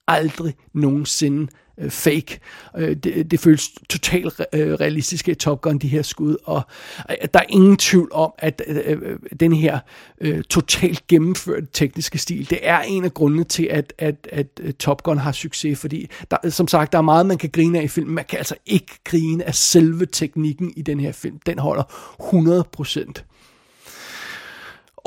[0.08, 2.39] aldrig nogensinde øh, fake.
[2.77, 6.61] Øh, det, det føles totalt øh, realistisk i Top Gun, de her skud, og
[7.09, 9.79] øh, der er ingen tvivl om, at øh, øh den her
[10.21, 14.75] øh, totalt gennemførte tekniske stil, det er en af grundene til, at, at, at, at
[14.75, 17.83] Top Gun har succes, fordi der, som sagt, der er meget, man kan grine af
[17.83, 18.15] i filmen.
[18.15, 21.39] Man kan altså ikke grine af selve teknikken i den her film.
[21.45, 21.83] Den holder
[22.19, 23.25] 100 procent.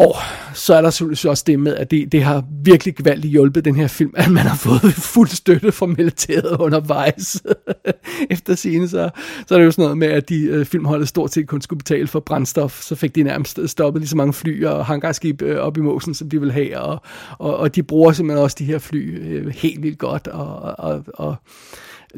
[0.00, 0.14] Og
[0.54, 3.76] så er der selvfølgelig også det med, at det, det har virkelig gevaldigt hjulpet den
[3.76, 7.42] her film, at man har fået fuld støtte fra militæret undervejs.
[8.30, 9.10] Efter scene, så,
[9.46, 11.78] så er det jo sådan noget med, at de øh, filmholdet stort set kun skulle
[11.78, 15.42] betale for brændstof, så fik de nærmest øh, stoppet lige så mange fly og hangarskib
[15.42, 17.02] øh, op i mosen, som de vil have, og,
[17.38, 21.04] og, og de bruger simpelthen også de her fly øh, helt vildt godt, og, og,
[21.14, 21.36] og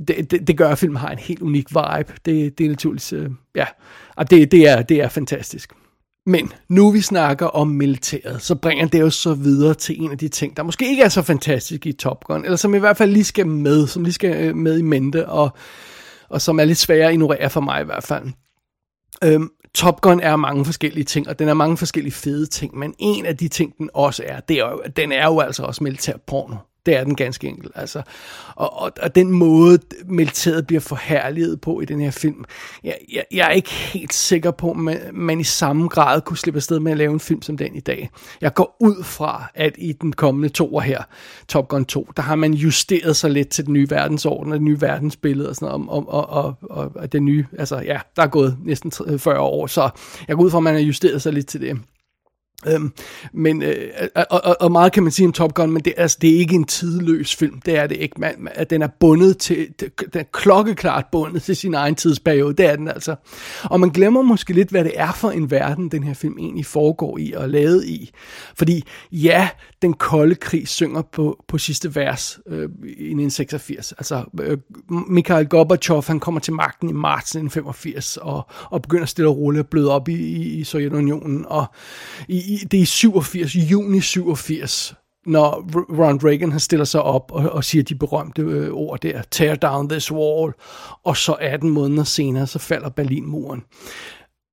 [0.09, 2.13] det, det, det gør, at filmen har en helt unik vibe.
[2.25, 3.67] Det, det er naturligvis, øh, ja,
[4.17, 5.73] og det, det, er, det er fantastisk.
[6.27, 10.19] Men nu vi snakker om militæret, så bringer det jo så videre til en af
[10.19, 12.97] de ting, der måske ikke er så fantastisk i Top Gun, eller som i hvert
[12.97, 15.51] fald lige skal med, som lige skal øh, med i mente, og,
[16.29, 18.25] og som er lidt sværere at ignorere for mig i hvert fald.
[19.25, 22.95] Øhm, Top Gun er mange forskellige ting, og den er mange forskellige fede ting, men
[22.99, 25.85] en af de ting, den også er, det er jo, den er jo altså også
[25.85, 26.57] militær porno.
[26.87, 27.73] Det er den ganske enkelt.
[27.75, 28.03] Altså.
[28.57, 32.45] Og, og, og den måde, militæret bliver forherliget på i den her film,
[32.85, 36.37] jeg, jeg, jeg er ikke helt sikker på, at man, man i samme grad kunne
[36.37, 38.11] slippe afsted med at lave en film som den i dag.
[38.41, 41.03] Jeg går ud fra, at i den kommende to her,
[41.49, 44.65] Top Gun 2, der har man justeret sig lidt til den nye verdensorden og det
[44.65, 48.23] nye verdensbillede og sådan noget, og, og, og, og, og den nye, altså ja, der
[48.23, 49.91] er gået næsten 40 år, så
[50.29, 51.79] jeg går ud fra, at man har justeret sig lidt til det.
[52.67, 52.93] Øhm,
[53.33, 56.19] men, øh, og, og, og meget kan man sige om Top Gun, men det, altså,
[56.21, 58.21] det er ikke en tidløs film, det er det ikke.
[58.21, 62.67] Man, at den er bundet til, den er klokkeklart bundet til sin egen tidsperiode, det
[62.67, 63.15] er den altså.
[63.65, 66.67] Og man glemmer måske lidt, hvad det er for en verden, den her film egentlig
[66.67, 68.11] foregår i og lavet i.
[68.59, 69.49] Fordi ja,
[69.83, 73.93] den kolde krig synger på, på sidste vers øh, i 1986.
[73.93, 79.29] Altså, øh, Mikhail Gorbachev, han kommer til magten i marts 1985 og, og begynder stille
[79.29, 81.45] og roligt at bløde op i, i, i Sovjetunionen.
[81.49, 81.67] Og
[82.29, 84.95] i, det er i 87, juni 87,
[85.27, 89.23] når Ronald Reagan han stiller sig op og, og siger de berømte øh, ord der,
[89.31, 90.53] tear down this wall,
[91.05, 93.63] og så 18 måneder senere, så falder Berlinmuren.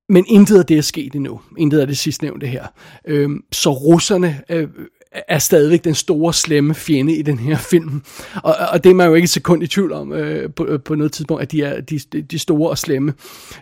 [0.09, 1.41] Men intet af det er sket endnu.
[1.57, 2.67] Intet af det sidste nævnte her.
[3.07, 4.67] Øhm, så russerne øh,
[5.11, 8.03] er stadigvæk den store, slemme fjende i den her film.
[8.43, 10.95] Og, og det er man jo ikke et sekund i tvivl om øh, på, på
[10.95, 13.13] noget tidspunkt, at de er de, de store og slemme.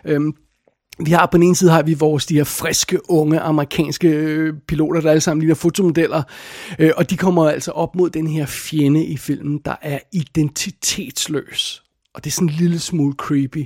[0.04, 0.34] Øhm,
[1.04, 4.54] vi har på den ene side har vi vores de her friske, unge amerikanske øh,
[4.68, 6.22] piloter, der alle sammen ligner fotomodeller,
[6.78, 11.82] øh, og de kommer altså op mod den her fjende i filmen, der er identitetsløs
[12.18, 13.64] og det er sådan en lille smule creepy.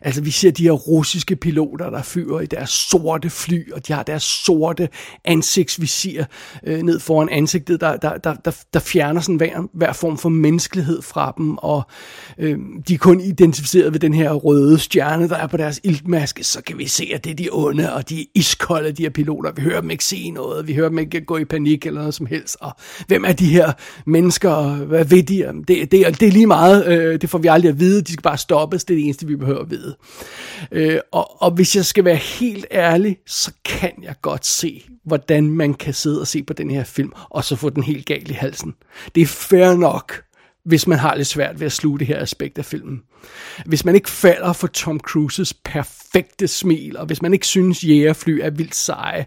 [0.00, 3.92] Altså, vi ser de her russiske piloter, der fyrer i deres sorte fly, og de
[3.92, 4.88] har deres sorte
[5.24, 6.24] ansigtsvisir
[6.66, 10.28] øh, ned foran ansigtet, der, der, der, der, der fjerner sådan hver, hver form for
[10.28, 11.82] menneskelighed fra dem, og
[12.38, 16.44] øh, de er kun identificeret ved den her røde stjerne, der er på deres iltmaske,
[16.44, 19.10] så kan vi se, at det er de onde, og de er iskolde, de her
[19.10, 19.52] piloter.
[19.52, 22.14] Vi hører dem ikke sige noget, vi hører dem ikke gå i panik eller noget
[22.14, 22.72] som helst, og
[23.06, 23.72] hvem er de her
[24.06, 25.46] mennesker, og hvad ved de?
[25.68, 28.22] Det, det, det er lige meget, øh, det får vi aldrig at vide, de skal
[28.22, 29.96] bare stoppes, det er det eneste, vi behøver at vide.
[30.72, 35.50] Øh, og, og hvis jeg skal være helt ærlig, så kan jeg godt se, hvordan
[35.50, 38.30] man kan sidde og se på den her film, og så få den helt galt
[38.30, 38.74] i halsen.
[39.14, 40.24] Det er fair nok,
[40.64, 43.02] hvis man har lidt svært ved at sluge det her aspekt af filmen.
[43.66, 48.40] Hvis man ikke falder for Tom Cruises perfekte smil, og hvis man ikke synes, jægerfly
[48.42, 49.26] er vildt seje,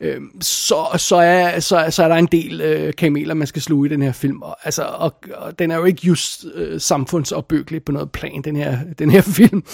[0.00, 3.86] øh, så, så, er, så, så er der en del øh, kameler, man skal sluge
[3.86, 4.42] i den her film.
[4.42, 8.56] Og, altså, og, og den er jo ikke just øh, samfundsopbyggelig på noget plan, den
[8.56, 9.64] her, den her film.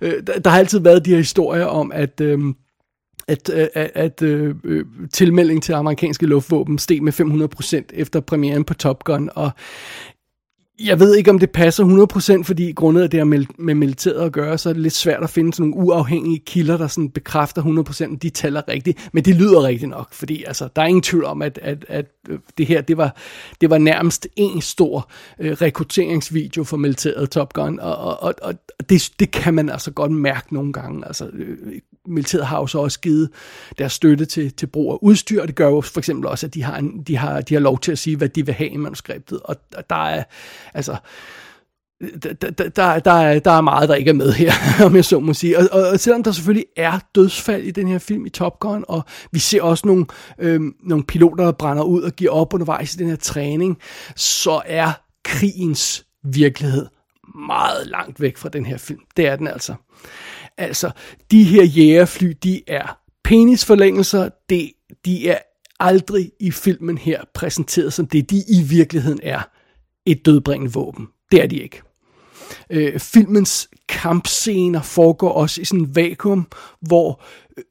[0.00, 2.20] Øh, der, der har altid været de her historier om, at...
[2.20, 2.38] Øh,
[3.28, 8.74] at, at, at, øh, øh, tilmelding til amerikanske luftvåben steg med 500% efter premieren på
[8.74, 9.50] Top Gun, og
[10.80, 14.24] jeg ved ikke, om det passer 100%, fordi grundet af det her med, med militæret
[14.24, 17.10] at gøre, så er det lidt svært at finde sådan nogle uafhængige kilder, der sådan
[17.10, 19.08] bekræfter 100%, at de taler rigtigt.
[19.12, 22.06] Men det lyder rigtigt nok, fordi altså, der er ingen tvivl om, at, at, at
[22.28, 23.16] øh, det her, det var,
[23.60, 28.54] det var nærmest en stor øh, rekrutteringsvideo for militæret Top Gun, og, og, og, og
[28.90, 31.06] det, det kan man altså godt mærke nogle gange.
[31.06, 31.56] Altså, øh,
[32.06, 33.30] militæret har jo så også givet
[33.78, 36.54] deres støtte til, til brug af udstyr, og det gør jo for eksempel også, at
[36.54, 38.70] de har, en, de har, de har lov til at sige, hvad de vil have
[38.70, 39.56] i manuskriptet, og
[39.90, 40.24] der er,
[40.74, 40.96] altså,
[42.22, 44.52] der, der, der, der, er, der er meget, der ikke er med her,
[44.86, 45.58] om jeg så må sige.
[45.58, 49.02] Og, og selvom der selvfølgelig er dødsfald i den her film i Top Gun, og
[49.32, 50.06] vi ser også nogle,
[50.38, 53.78] øh, nogle piloter, der brænder ud og giver op undervejs i den her træning,
[54.16, 54.92] så er
[55.24, 56.86] krigens virkelighed
[57.46, 59.00] meget langt væk fra den her film.
[59.16, 59.74] Det er den altså.
[60.56, 60.90] Altså,
[61.30, 64.72] de her jægerfly, de er penisforlængelser, det,
[65.04, 65.38] de er
[65.80, 69.40] aldrig i filmen her præsenteret som det, de i virkeligheden er.
[70.08, 71.08] Et dødbringende våben.
[71.32, 71.82] Det er de ikke.
[72.70, 76.46] Øh, filmens kampscener foregår også i sådan en vakuum,
[76.80, 77.22] hvor
[77.56, 77.64] øh,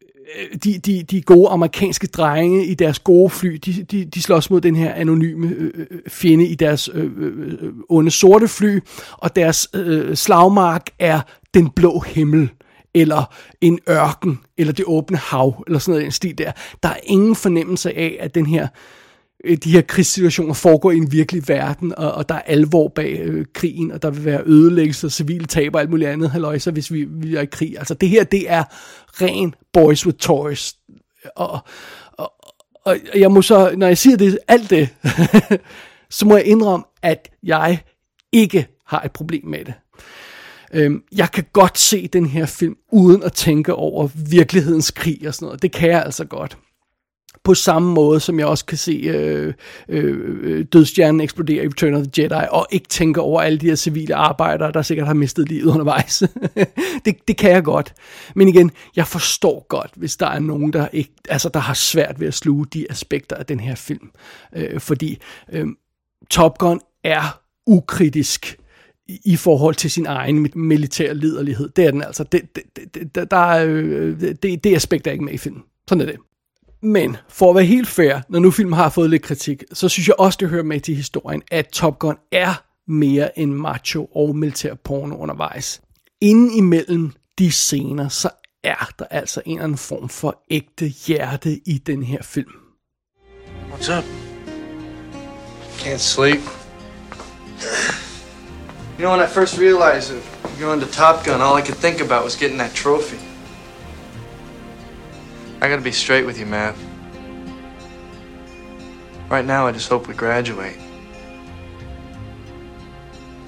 [0.63, 4.61] de, de, de gode amerikanske drenge i deres gode fly, de, de, de slås mod
[4.61, 8.79] den her anonyme øh, øh, øh fjende i deres øh, øh, øh, onde sorte fly,
[9.11, 11.21] og deres øh, slagmark er
[11.53, 12.49] den blå himmel
[12.93, 16.51] eller en ørken, eller det åbne hav, eller sådan noget en stil der.
[16.83, 18.69] Der er ingen fornemmelse af, at den her øh,
[19.45, 23.19] Øh, de her krigssituationer foregår i en virkelig verden, og, og der er alvor bag
[23.19, 26.93] øh, krigen, og der vil være ødelæggelse, civile taber og alt muligt andet, så hvis
[26.93, 27.77] vi, vi er i krig.
[27.77, 28.63] Altså det her, det er
[29.21, 30.73] ren boys with toys.
[31.35, 31.59] Og,
[32.11, 32.33] og,
[32.85, 34.89] og jeg må så, når jeg siger det, alt det,
[36.09, 37.79] så må jeg indrømme, at jeg
[38.31, 39.73] ikke har et problem med det.
[40.73, 45.33] Øhm, jeg kan godt se den her film, uden at tænke over virkelighedens krig og
[45.33, 45.61] sådan noget.
[45.61, 46.57] Det kan jeg altså godt.
[47.47, 49.53] På samme måde, som jeg også kan se øh,
[49.89, 53.67] øh, øh dødstjernen eksplodere i Return of the Jedi, og ikke tænke over alle de
[53.67, 56.23] her civile arbejdere, der sikkert har mistet livet undervejs.
[57.05, 57.93] det, det kan jeg godt.
[58.35, 62.19] Men igen, jeg forstår godt, hvis der er nogen, der, ikke, altså, der har svært
[62.19, 64.09] ved at sluge de aspekter af den her film.
[64.55, 65.17] Øh, fordi
[65.51, 65.67] øh,
[66.29, 68.57] Top Gun er ukritisk
[69.07, 71.69] i forhold til sin egen militær liderlighed.
[71.69, 72.23] Det er den altså.
[72.23, 75.63] Det, det, det, der er, øh, det, det aspekt er ikke med i filmen.
[75.87, 76.15] Sådan er det.
[76.81, 80.07] Men for at være helt fair, når nu filmen har fået lidt kritik, så synes
[80.07, 84.35] jeg også, det hører med til historien, at Top Gun er mere en macho og
[84.35, 85.81] militær porno undervejs.
[86.21, 88.29] Inden imellem de scener, så
[88.63, 92.51] er der altså en eller anden form for ægte hjerte i den her film.
[93.71, 94.03] What's up?
[95.79, 96.41] Can't sleep.
[98.97, 100.23] You know, when I first realized that
[100.59, 103.26] going to Top Gun, all I could think about was getting that trophy.
[105.59, 106.75] I gotta be straight with you, Matt.
[109.29, 110.77] Right now, I just hope we graduate.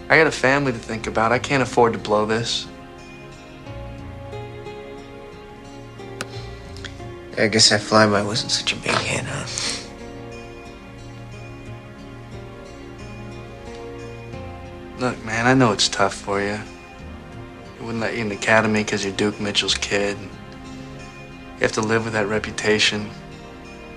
[0.10, 1.32] I got a family to think about.
[1.32, 2.68] I can't afford to blow this.
[7.38, 9.46] I guess that flyby wasn't such a big hit, huh?
[15.00, 16.60] Look, man, I know it's tough for you.
[17.78, 20.18] They wouldn't let you in the academy because you're Duke Mitchell's kid.
[21.60, 23.10] You have to live with that reputation.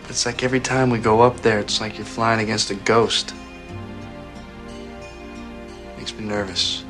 [0.01, 2.75] But it's like every time we go up there, it's like you're flying against a
[2.75, 3.33] ghost.
[5.97, 6.85] Makes me nervous.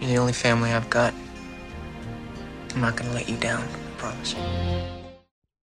[0.00, 1.12] You're the only family I've got.
[2.74, 4.34] I'm not gonna let you down, I promise.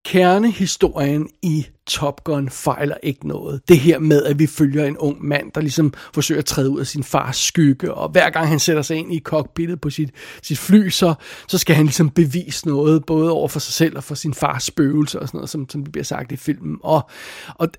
[0.03, 3.61] Kernehistorien i Top Gun fejler ikke noget.
[3.67, 6.79] Det her med, at vi følger en ung mand, der ligesom forsøger at træde ud
[6.79, 10.09] af sin fars skygge, og hver gang han sætter sig ind i cockpittet på sit,
[10.43, 11.13] sit fly, så,
[11.47, 14.63] så skal han ligesom bevise noget, både over for sig selv og for sin fars
[14.63, 16.77] spøgelse og sådan noget, som, som det bliver sagt i filmen.
[16.83, 17.09] Og,
[17.55, 17.69] og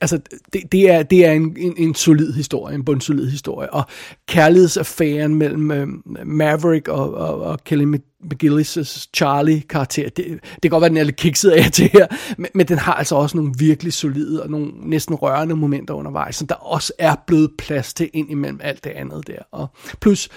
[0.00, 0.20] altså,
[0.52, 3.82] det, det er, det er en, en, en solid historie, en bundsolid historie, og
[4.28, 5.88] kærlighedsaffæren mellem øh,
[6.26, 10.08] Maverick og, og, og Kelly McGillis' Charlie-karakter.
[10.08, 12.06] Det, det kan godt være, den er lidt kikset af til her,
[12.38, 16.36] men, men den har altså også nogle virkelig solide og nogle næsten rørende momenter undervejs,
[16.36, 19.38] som der også er blevet plads til ind imellem alt det andet der.
[19.52, 19.66] Og
[20.00, 20.28] plus,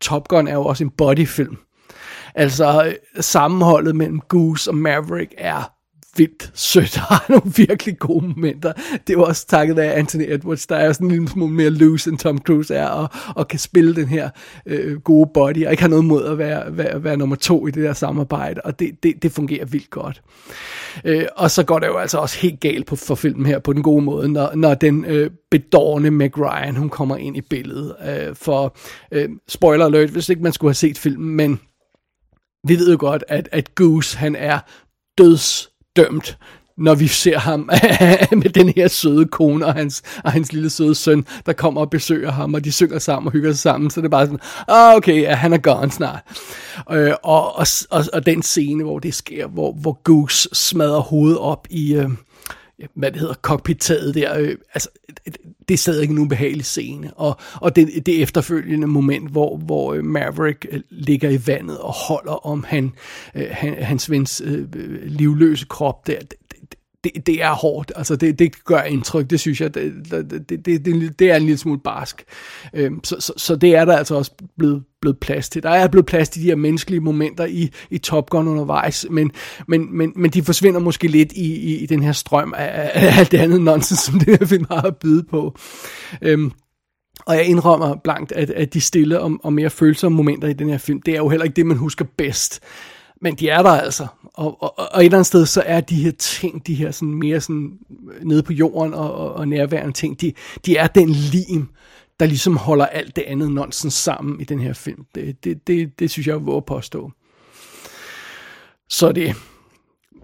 [0.00, 1.56] Top Gun er jo også en bodyfilm.
[2.34, 5.73] Altså, øh, sammenholdet mellem Goose og Maverick er
[6.16, 8.72] vildt sødt, har nogle virkelig gode momenter.
[8.72, 11.70] Det er jo også takket af Anthony Edwards, der er sådan en lille smule mere
[11.70, 14.30] loose, end Tom Cruise er, og, og kan spille den her
[14.66, 17.70] øh, gode body, og ikke har noget mod at være, være, være nummer to i
[17.70, 20.22] det der samarbejde, og det, det, det fungerer vildt godt.
[21.04, 23.72] Øh, og så går det jo altså også helt galt på, for filmen her, på
[23.72, 27.94] den gode måde, når, når den øh, bedårende Meg Ryan, hun kommer ind i billedet.
[28.08, 28.76] Øh, for,
[29.12, 31.60] øh, spoiler alert, hvis ikke man skulle have set filmen, men
[32.66, 34.58] vi ved jo godt, at, at Goose, han er
[35.18, 36.38] døds dømt,
[36.76, 37.60] når vi ser ham
[38.42, 41.90] med den her søde kone og hans, og hans lille søde søn, der kommer og
[41.90, 44.40] besøger ham, og de synger sammen og hygger sig sammen, så det er bare sådan,
[44.68, 46.20] ah, okay, ja, han er gone snart.
[46.90, 51.38] Øh, og, og, og, og den scene, hvor det sker, hvor, hvor Goose smadrer hovedet
[51.38, 52.10] op i, øh,
[52.94, 54.88] hvad det hedder, cockpittaget der, øh, altså,
[55.68, 60.04] det er stadig en ubehagelig scene, og, og det, det efterfølgende moment, hvor, hvor øh,
[60.04, 62.92] Maverick øh, ligger i vandet og holder om han,
[63.34, 66.18] øh, han, hans vens øh, øh livløse krop der,
[67.04, 70.66] det, det, er hårdt, altså det, det gør indtryk, det synes jeg, det, det, det,
[70.84, 72.24] det, det er en lille smule barsk.
[72.74, 75.62] Øhm, så, så, så det er der altså også blevet, blevet plads til.
[75.62, 79.32] Der er blevet plads til de her menneskelige momenter i, i Top Gun undervejs, men,
[79.68, 83.18] men, men, men de forsvinder måske lidt i, i, i den her strøm af, af
[83.18, 85.56] alt det andet nonsens, som det her film har at byde på.
[86.22, 86.52] Øhm,
[87.26, 90.68] og jeg indrømmer blankt, at, at de stille og, og mere følsomme momenter i den
[90.68, 92.60] her film, det er jo heller ikke det, man husker bedst.
[93.20, 94.06] Men de er der altså.
[94.34, 97.14] Og, og, og et eller andet sted, så er de her ting, de her sådan
[97.14, 97.78] mere sådan
[98.12, 100.32] øh, nede på jorden og, og, og nærværende ting, de,
[100.66, 101.68] de er den lim,
[102.20, 105.04] der ligesom holder alt det andet nonsens sammen i den her film.
[105.14, 107.10] Det, det, det, det synes jeg er at påstå.
[108.88, 109.34] Så det.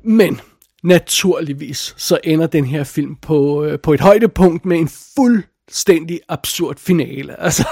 [0.03, 0.41] Men
[0.83, 6.21] naturligvis, så ender den her film på, øh, på et højdepunkt med en fuld fuldstændig
[6.29, 7.37] absurd finale.
[7.51, 7.65] Altså,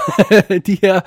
[0.65, 0.99] de her,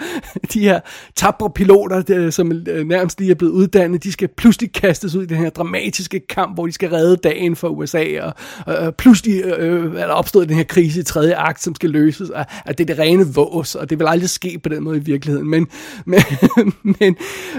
[0.52, 0.80] de her
[1.16, 5.22] tabre piloter, der, som øh, nærmest lige er blevet uddannet, de skal pludselig kastes ud
[5.22, 8.34] i den her dramatiske kamp, hvor de skal redde dagen for USA, og,
[8.66, 11.90] og pludselig øh, øh, er der opstået den her krise i tredje akt, som skal
[11.90, 14.82] løses, og at det er det rene vås, og det vil aldrig ske på den
[14.82, 15.48] måde i virkeligheden.
[15.48, 15.66] Men,
[16.06, 16.22] men,
[16.82, 17.16] men,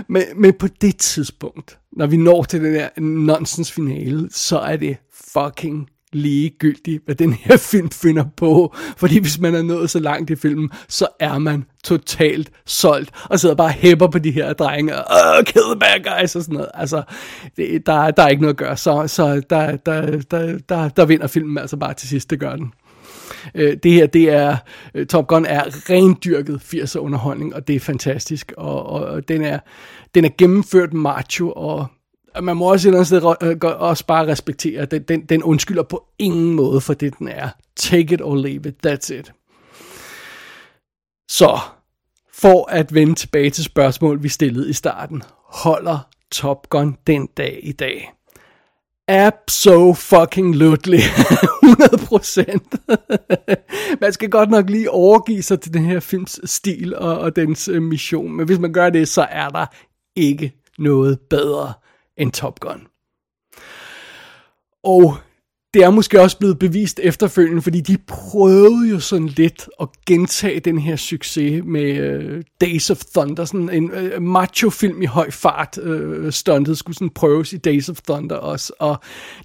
[0.07, 4.77] men, men på det tidspunkt, når vi når til den der nonsens finale, så er
[4.77, 4.97] det
[5.33, 8.75] fucking ligegyldigt, hvad den her film finder på.
[8.97, 13.39] Fordi hvis man er nået så langt i filmen, så er man totalt solgt, og
[13.39, 16.53] sidder bare og hæpper på de her drenge, og kill the bad guys, og sådan
[16.53, 16.69] noget.
[16.73, 17.03] Altså,
[17.57, 21.05] det, der, der er ikke noget at gøre, så, så der, der, der, der, der
[21.05, 22.73] vinder filmen altså bare til sidst, det gør den.
[23.55, 24.57] Øh, det her, det er,
[24.95, 29.41] øh, Top Gun er rendyrket 80'er underholdning, og det er fantastisk, og, og, og den,
[29.41, 29.59] er,
[30.15, 31.87] den er gennemført macho, og
[32.41, 33.23] man må også et eller andet sted
[33.73, 37.27] øh, også bare respektere, at den, den, den undskylder på ingen måde for det, den
[37.27, 37.49] er.
[37.75, 39.33] Take it or leave it, that's it.
[41.29, 41.59] Så,
[42.33, 45.23] for at vende tilbage til spørgsmål, vi stillede i starten.
[45.45, 45.99] Holder
[46.31, 48.13] Top Gun den dag i dag?
[49.07, 50.97] Abso fucking lutely.
[50.97, 53.97] 100%.
[54.01, 57.67] man skal godt nok lige overgive sig til den her films stil og, og dens
[57.67, 59.65] øh, mission, men hvis man gør det, så er der
[60.15, 61.73] ikke noget bedre
[62.17, 62.87] end Top Gun.
[64.83, 65.17] Og
[65.73, 70.59] det er måske også blevet bevist efterfølgende, fordi de prøvede jo sådan lidt at gentage
[70.59, 75.77] den her succes med uh, Days of Thunder, sådan en uh, macho-film i høj fart,
[75.77, 78.99] uh, stuntet skulle sådan prøves i Days of Thunder også, og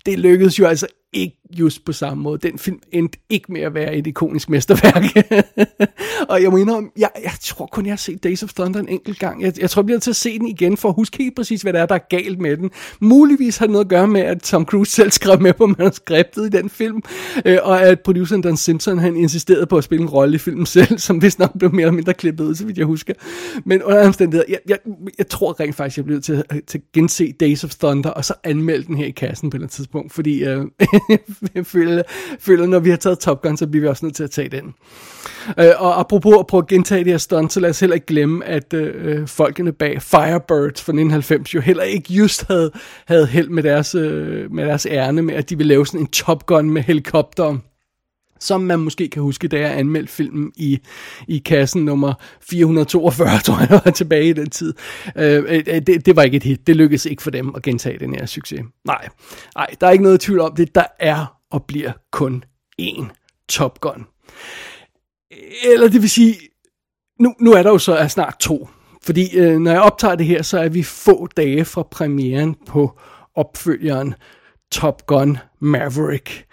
[0.06, 2.38] det lykkedes jo altså ikke just på samme måde.
[2.38, 5.26] Den film endte ikke med at være et ikonisk mesterværk.
[6.30, 9.18] og jeg mener, jeg, jeg tror kun, jeg har set Days of Thunder en enkelt
[9.18, 9.42] gang.
[9.42, 11.62] Jeg, jeg tror, jeg bliver til at se den igen, for at huske helt præcis,
[11.62, 12.70] hvad der er, der er galt med den.
[13.00, 16.46] Muligvis har det noget at gøre med, at Tom Cruise selv skrev med på manuskriptet
[16.46, 17.02] i den film,
[17.44, 20.66] øh, og at produceren Dan Simpson, han insisterede på at spille en rolle i filmen
[20.76, 23.14] selv, som vist nok blev mere eller mindre klippet ud, så vidt jeg husker.
[23.64, 24.78] Men under omstændigheder, jeg, jeg,
[25.18, 28.34] jeg tror rent faktisk, jeg bliver til, til at gense Days of Thunder, og så
[28.44, 30.64] anmelde den her i kassen på et tidspunkt, fordi øh,
[31.54, 32.02] jeg føler,
[32.40, 34.48] føler, når vi har taget Top Gun, så bliver vi også nødt til at tage
[34.48, 34.74] den.
[35.58, 38.06] Øh, og apropos at prøve at gentage det her stunt, så lad os heller ikke
[38.06, 42.70] glemme, at øh, folkene bag Firebirds fra 1990 jo heller ikke just havde,
[43.06, 46.06] havde held med deres, øh, med deres ærne med, at de ville lave sådan en
[46.06, 47.56] Top Gun med helikopter
[48.40, 50.78] som man måske kan huske, da jeg anmeldte filmen i,
[51.28, 52.14] i kassen nummer
[52.50, 54.74] 442, tror jeg, var tilbage i den tid.
[55.16, 56.66] Øh, øh, det, det var ikke et hit.
[56.66, 58.60] Det lykkedes ikke for dem at gentage den her succes.
[58.84, 59.08] Nej,
[59.54, 60.74] nej der er ikke noget tvivl om det.
[60.74, 62.44] Der er og bliver kun
[62.82, 63.06] én
[63.48, 64.06] Top Gun.
[65.72, 66.34] Eller det vil sige,
[67.20, 68.68] nu, nu er der jo så er snart to.
[69.02, 72.98] Fordi øh, når jeg optager det her, så er vi få dage fra premieren på
[73.34, 74.14] opfølgeren
[74.70, 76.46] Top Gun Maverick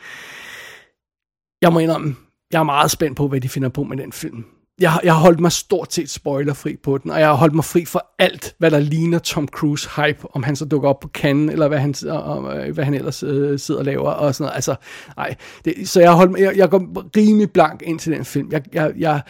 [1.61, 2.15] jeg må indrømme,
[2.51, 4.45] jeg er meget spændt på, hvad de finder på med den film.
[4.79, 7.65] Jeg, jeg har holdt mig stort set spoilerfri på den, og jeg har holdt mig
[7.65, 11.07] fri for alt, hvad der ligner Tom Cruise hype, om han så dukker op på
[11.07, 14.43] kanden, eller hvad han, og, øh, hvad han ellers øh, sidder og laver, og sådan
[14.43, 14.55] noget.
[14.55, 14.75] Altså,
[15.17, 15.35] nej.
[15.65, 18.51] Det, så jeg, har holdt, jeg, jeg går rimelig blank ind til den film.
[18.51, 19.21] Jeg, jeg, jeg,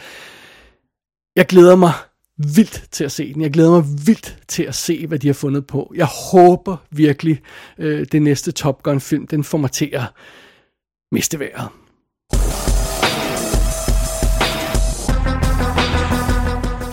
[1.36, 1.92] jeg glæder mig
[2.38, 3.42] vildt til at se den.
[3.42, 5.92] Jeg glæder mig vildt til at se, hvad de har fundet på.
[5.96, 7.40] Jeg håber virkelig,
[7.78, 9.70] øh, det næste Top Gun film, den får mig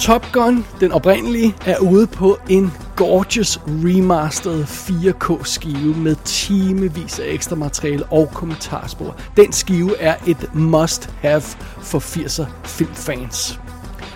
[0.04, 7.56] Top Gun, den oprindelige, er ude på en gorgeous remastered 4K-skive med timevis af ekstra
[7.56, 9.16] materiale og kommentarspor.
[9.38, 11.41] Den skive er et must-have
[11.82, 13.60] for 80'er filmfans.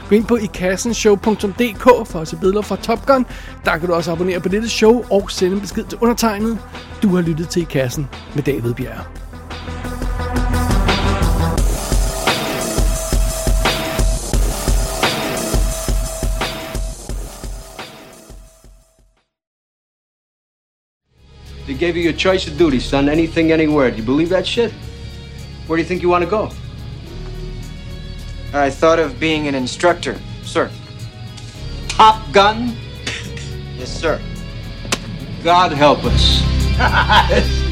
[0.10, 3.26] Gå ind på ikassenshow.dk for at se billeder fra Top Gun.
[3.66, 6.58] Der kan du også abonnere på dette show og sende en besked til undertegnet.
[7.04, 9.06] Du har lyttet til I Kassen med David Bjerg.
[21.68, 23.10] They gave you your choice of duty, son.
[23.10, 23.92] Anything, anywhere.
[23.92, 24.72] Do you believe that shit?
[25.68, 26.50] Where do you think you want to go?
[28.54, 30.72] I thought of being an instructor, sir.
[31.90, 32.78] Top Gun?
[33.78, 34.22] Yes, sir.
[35.44, 37.58] God help us.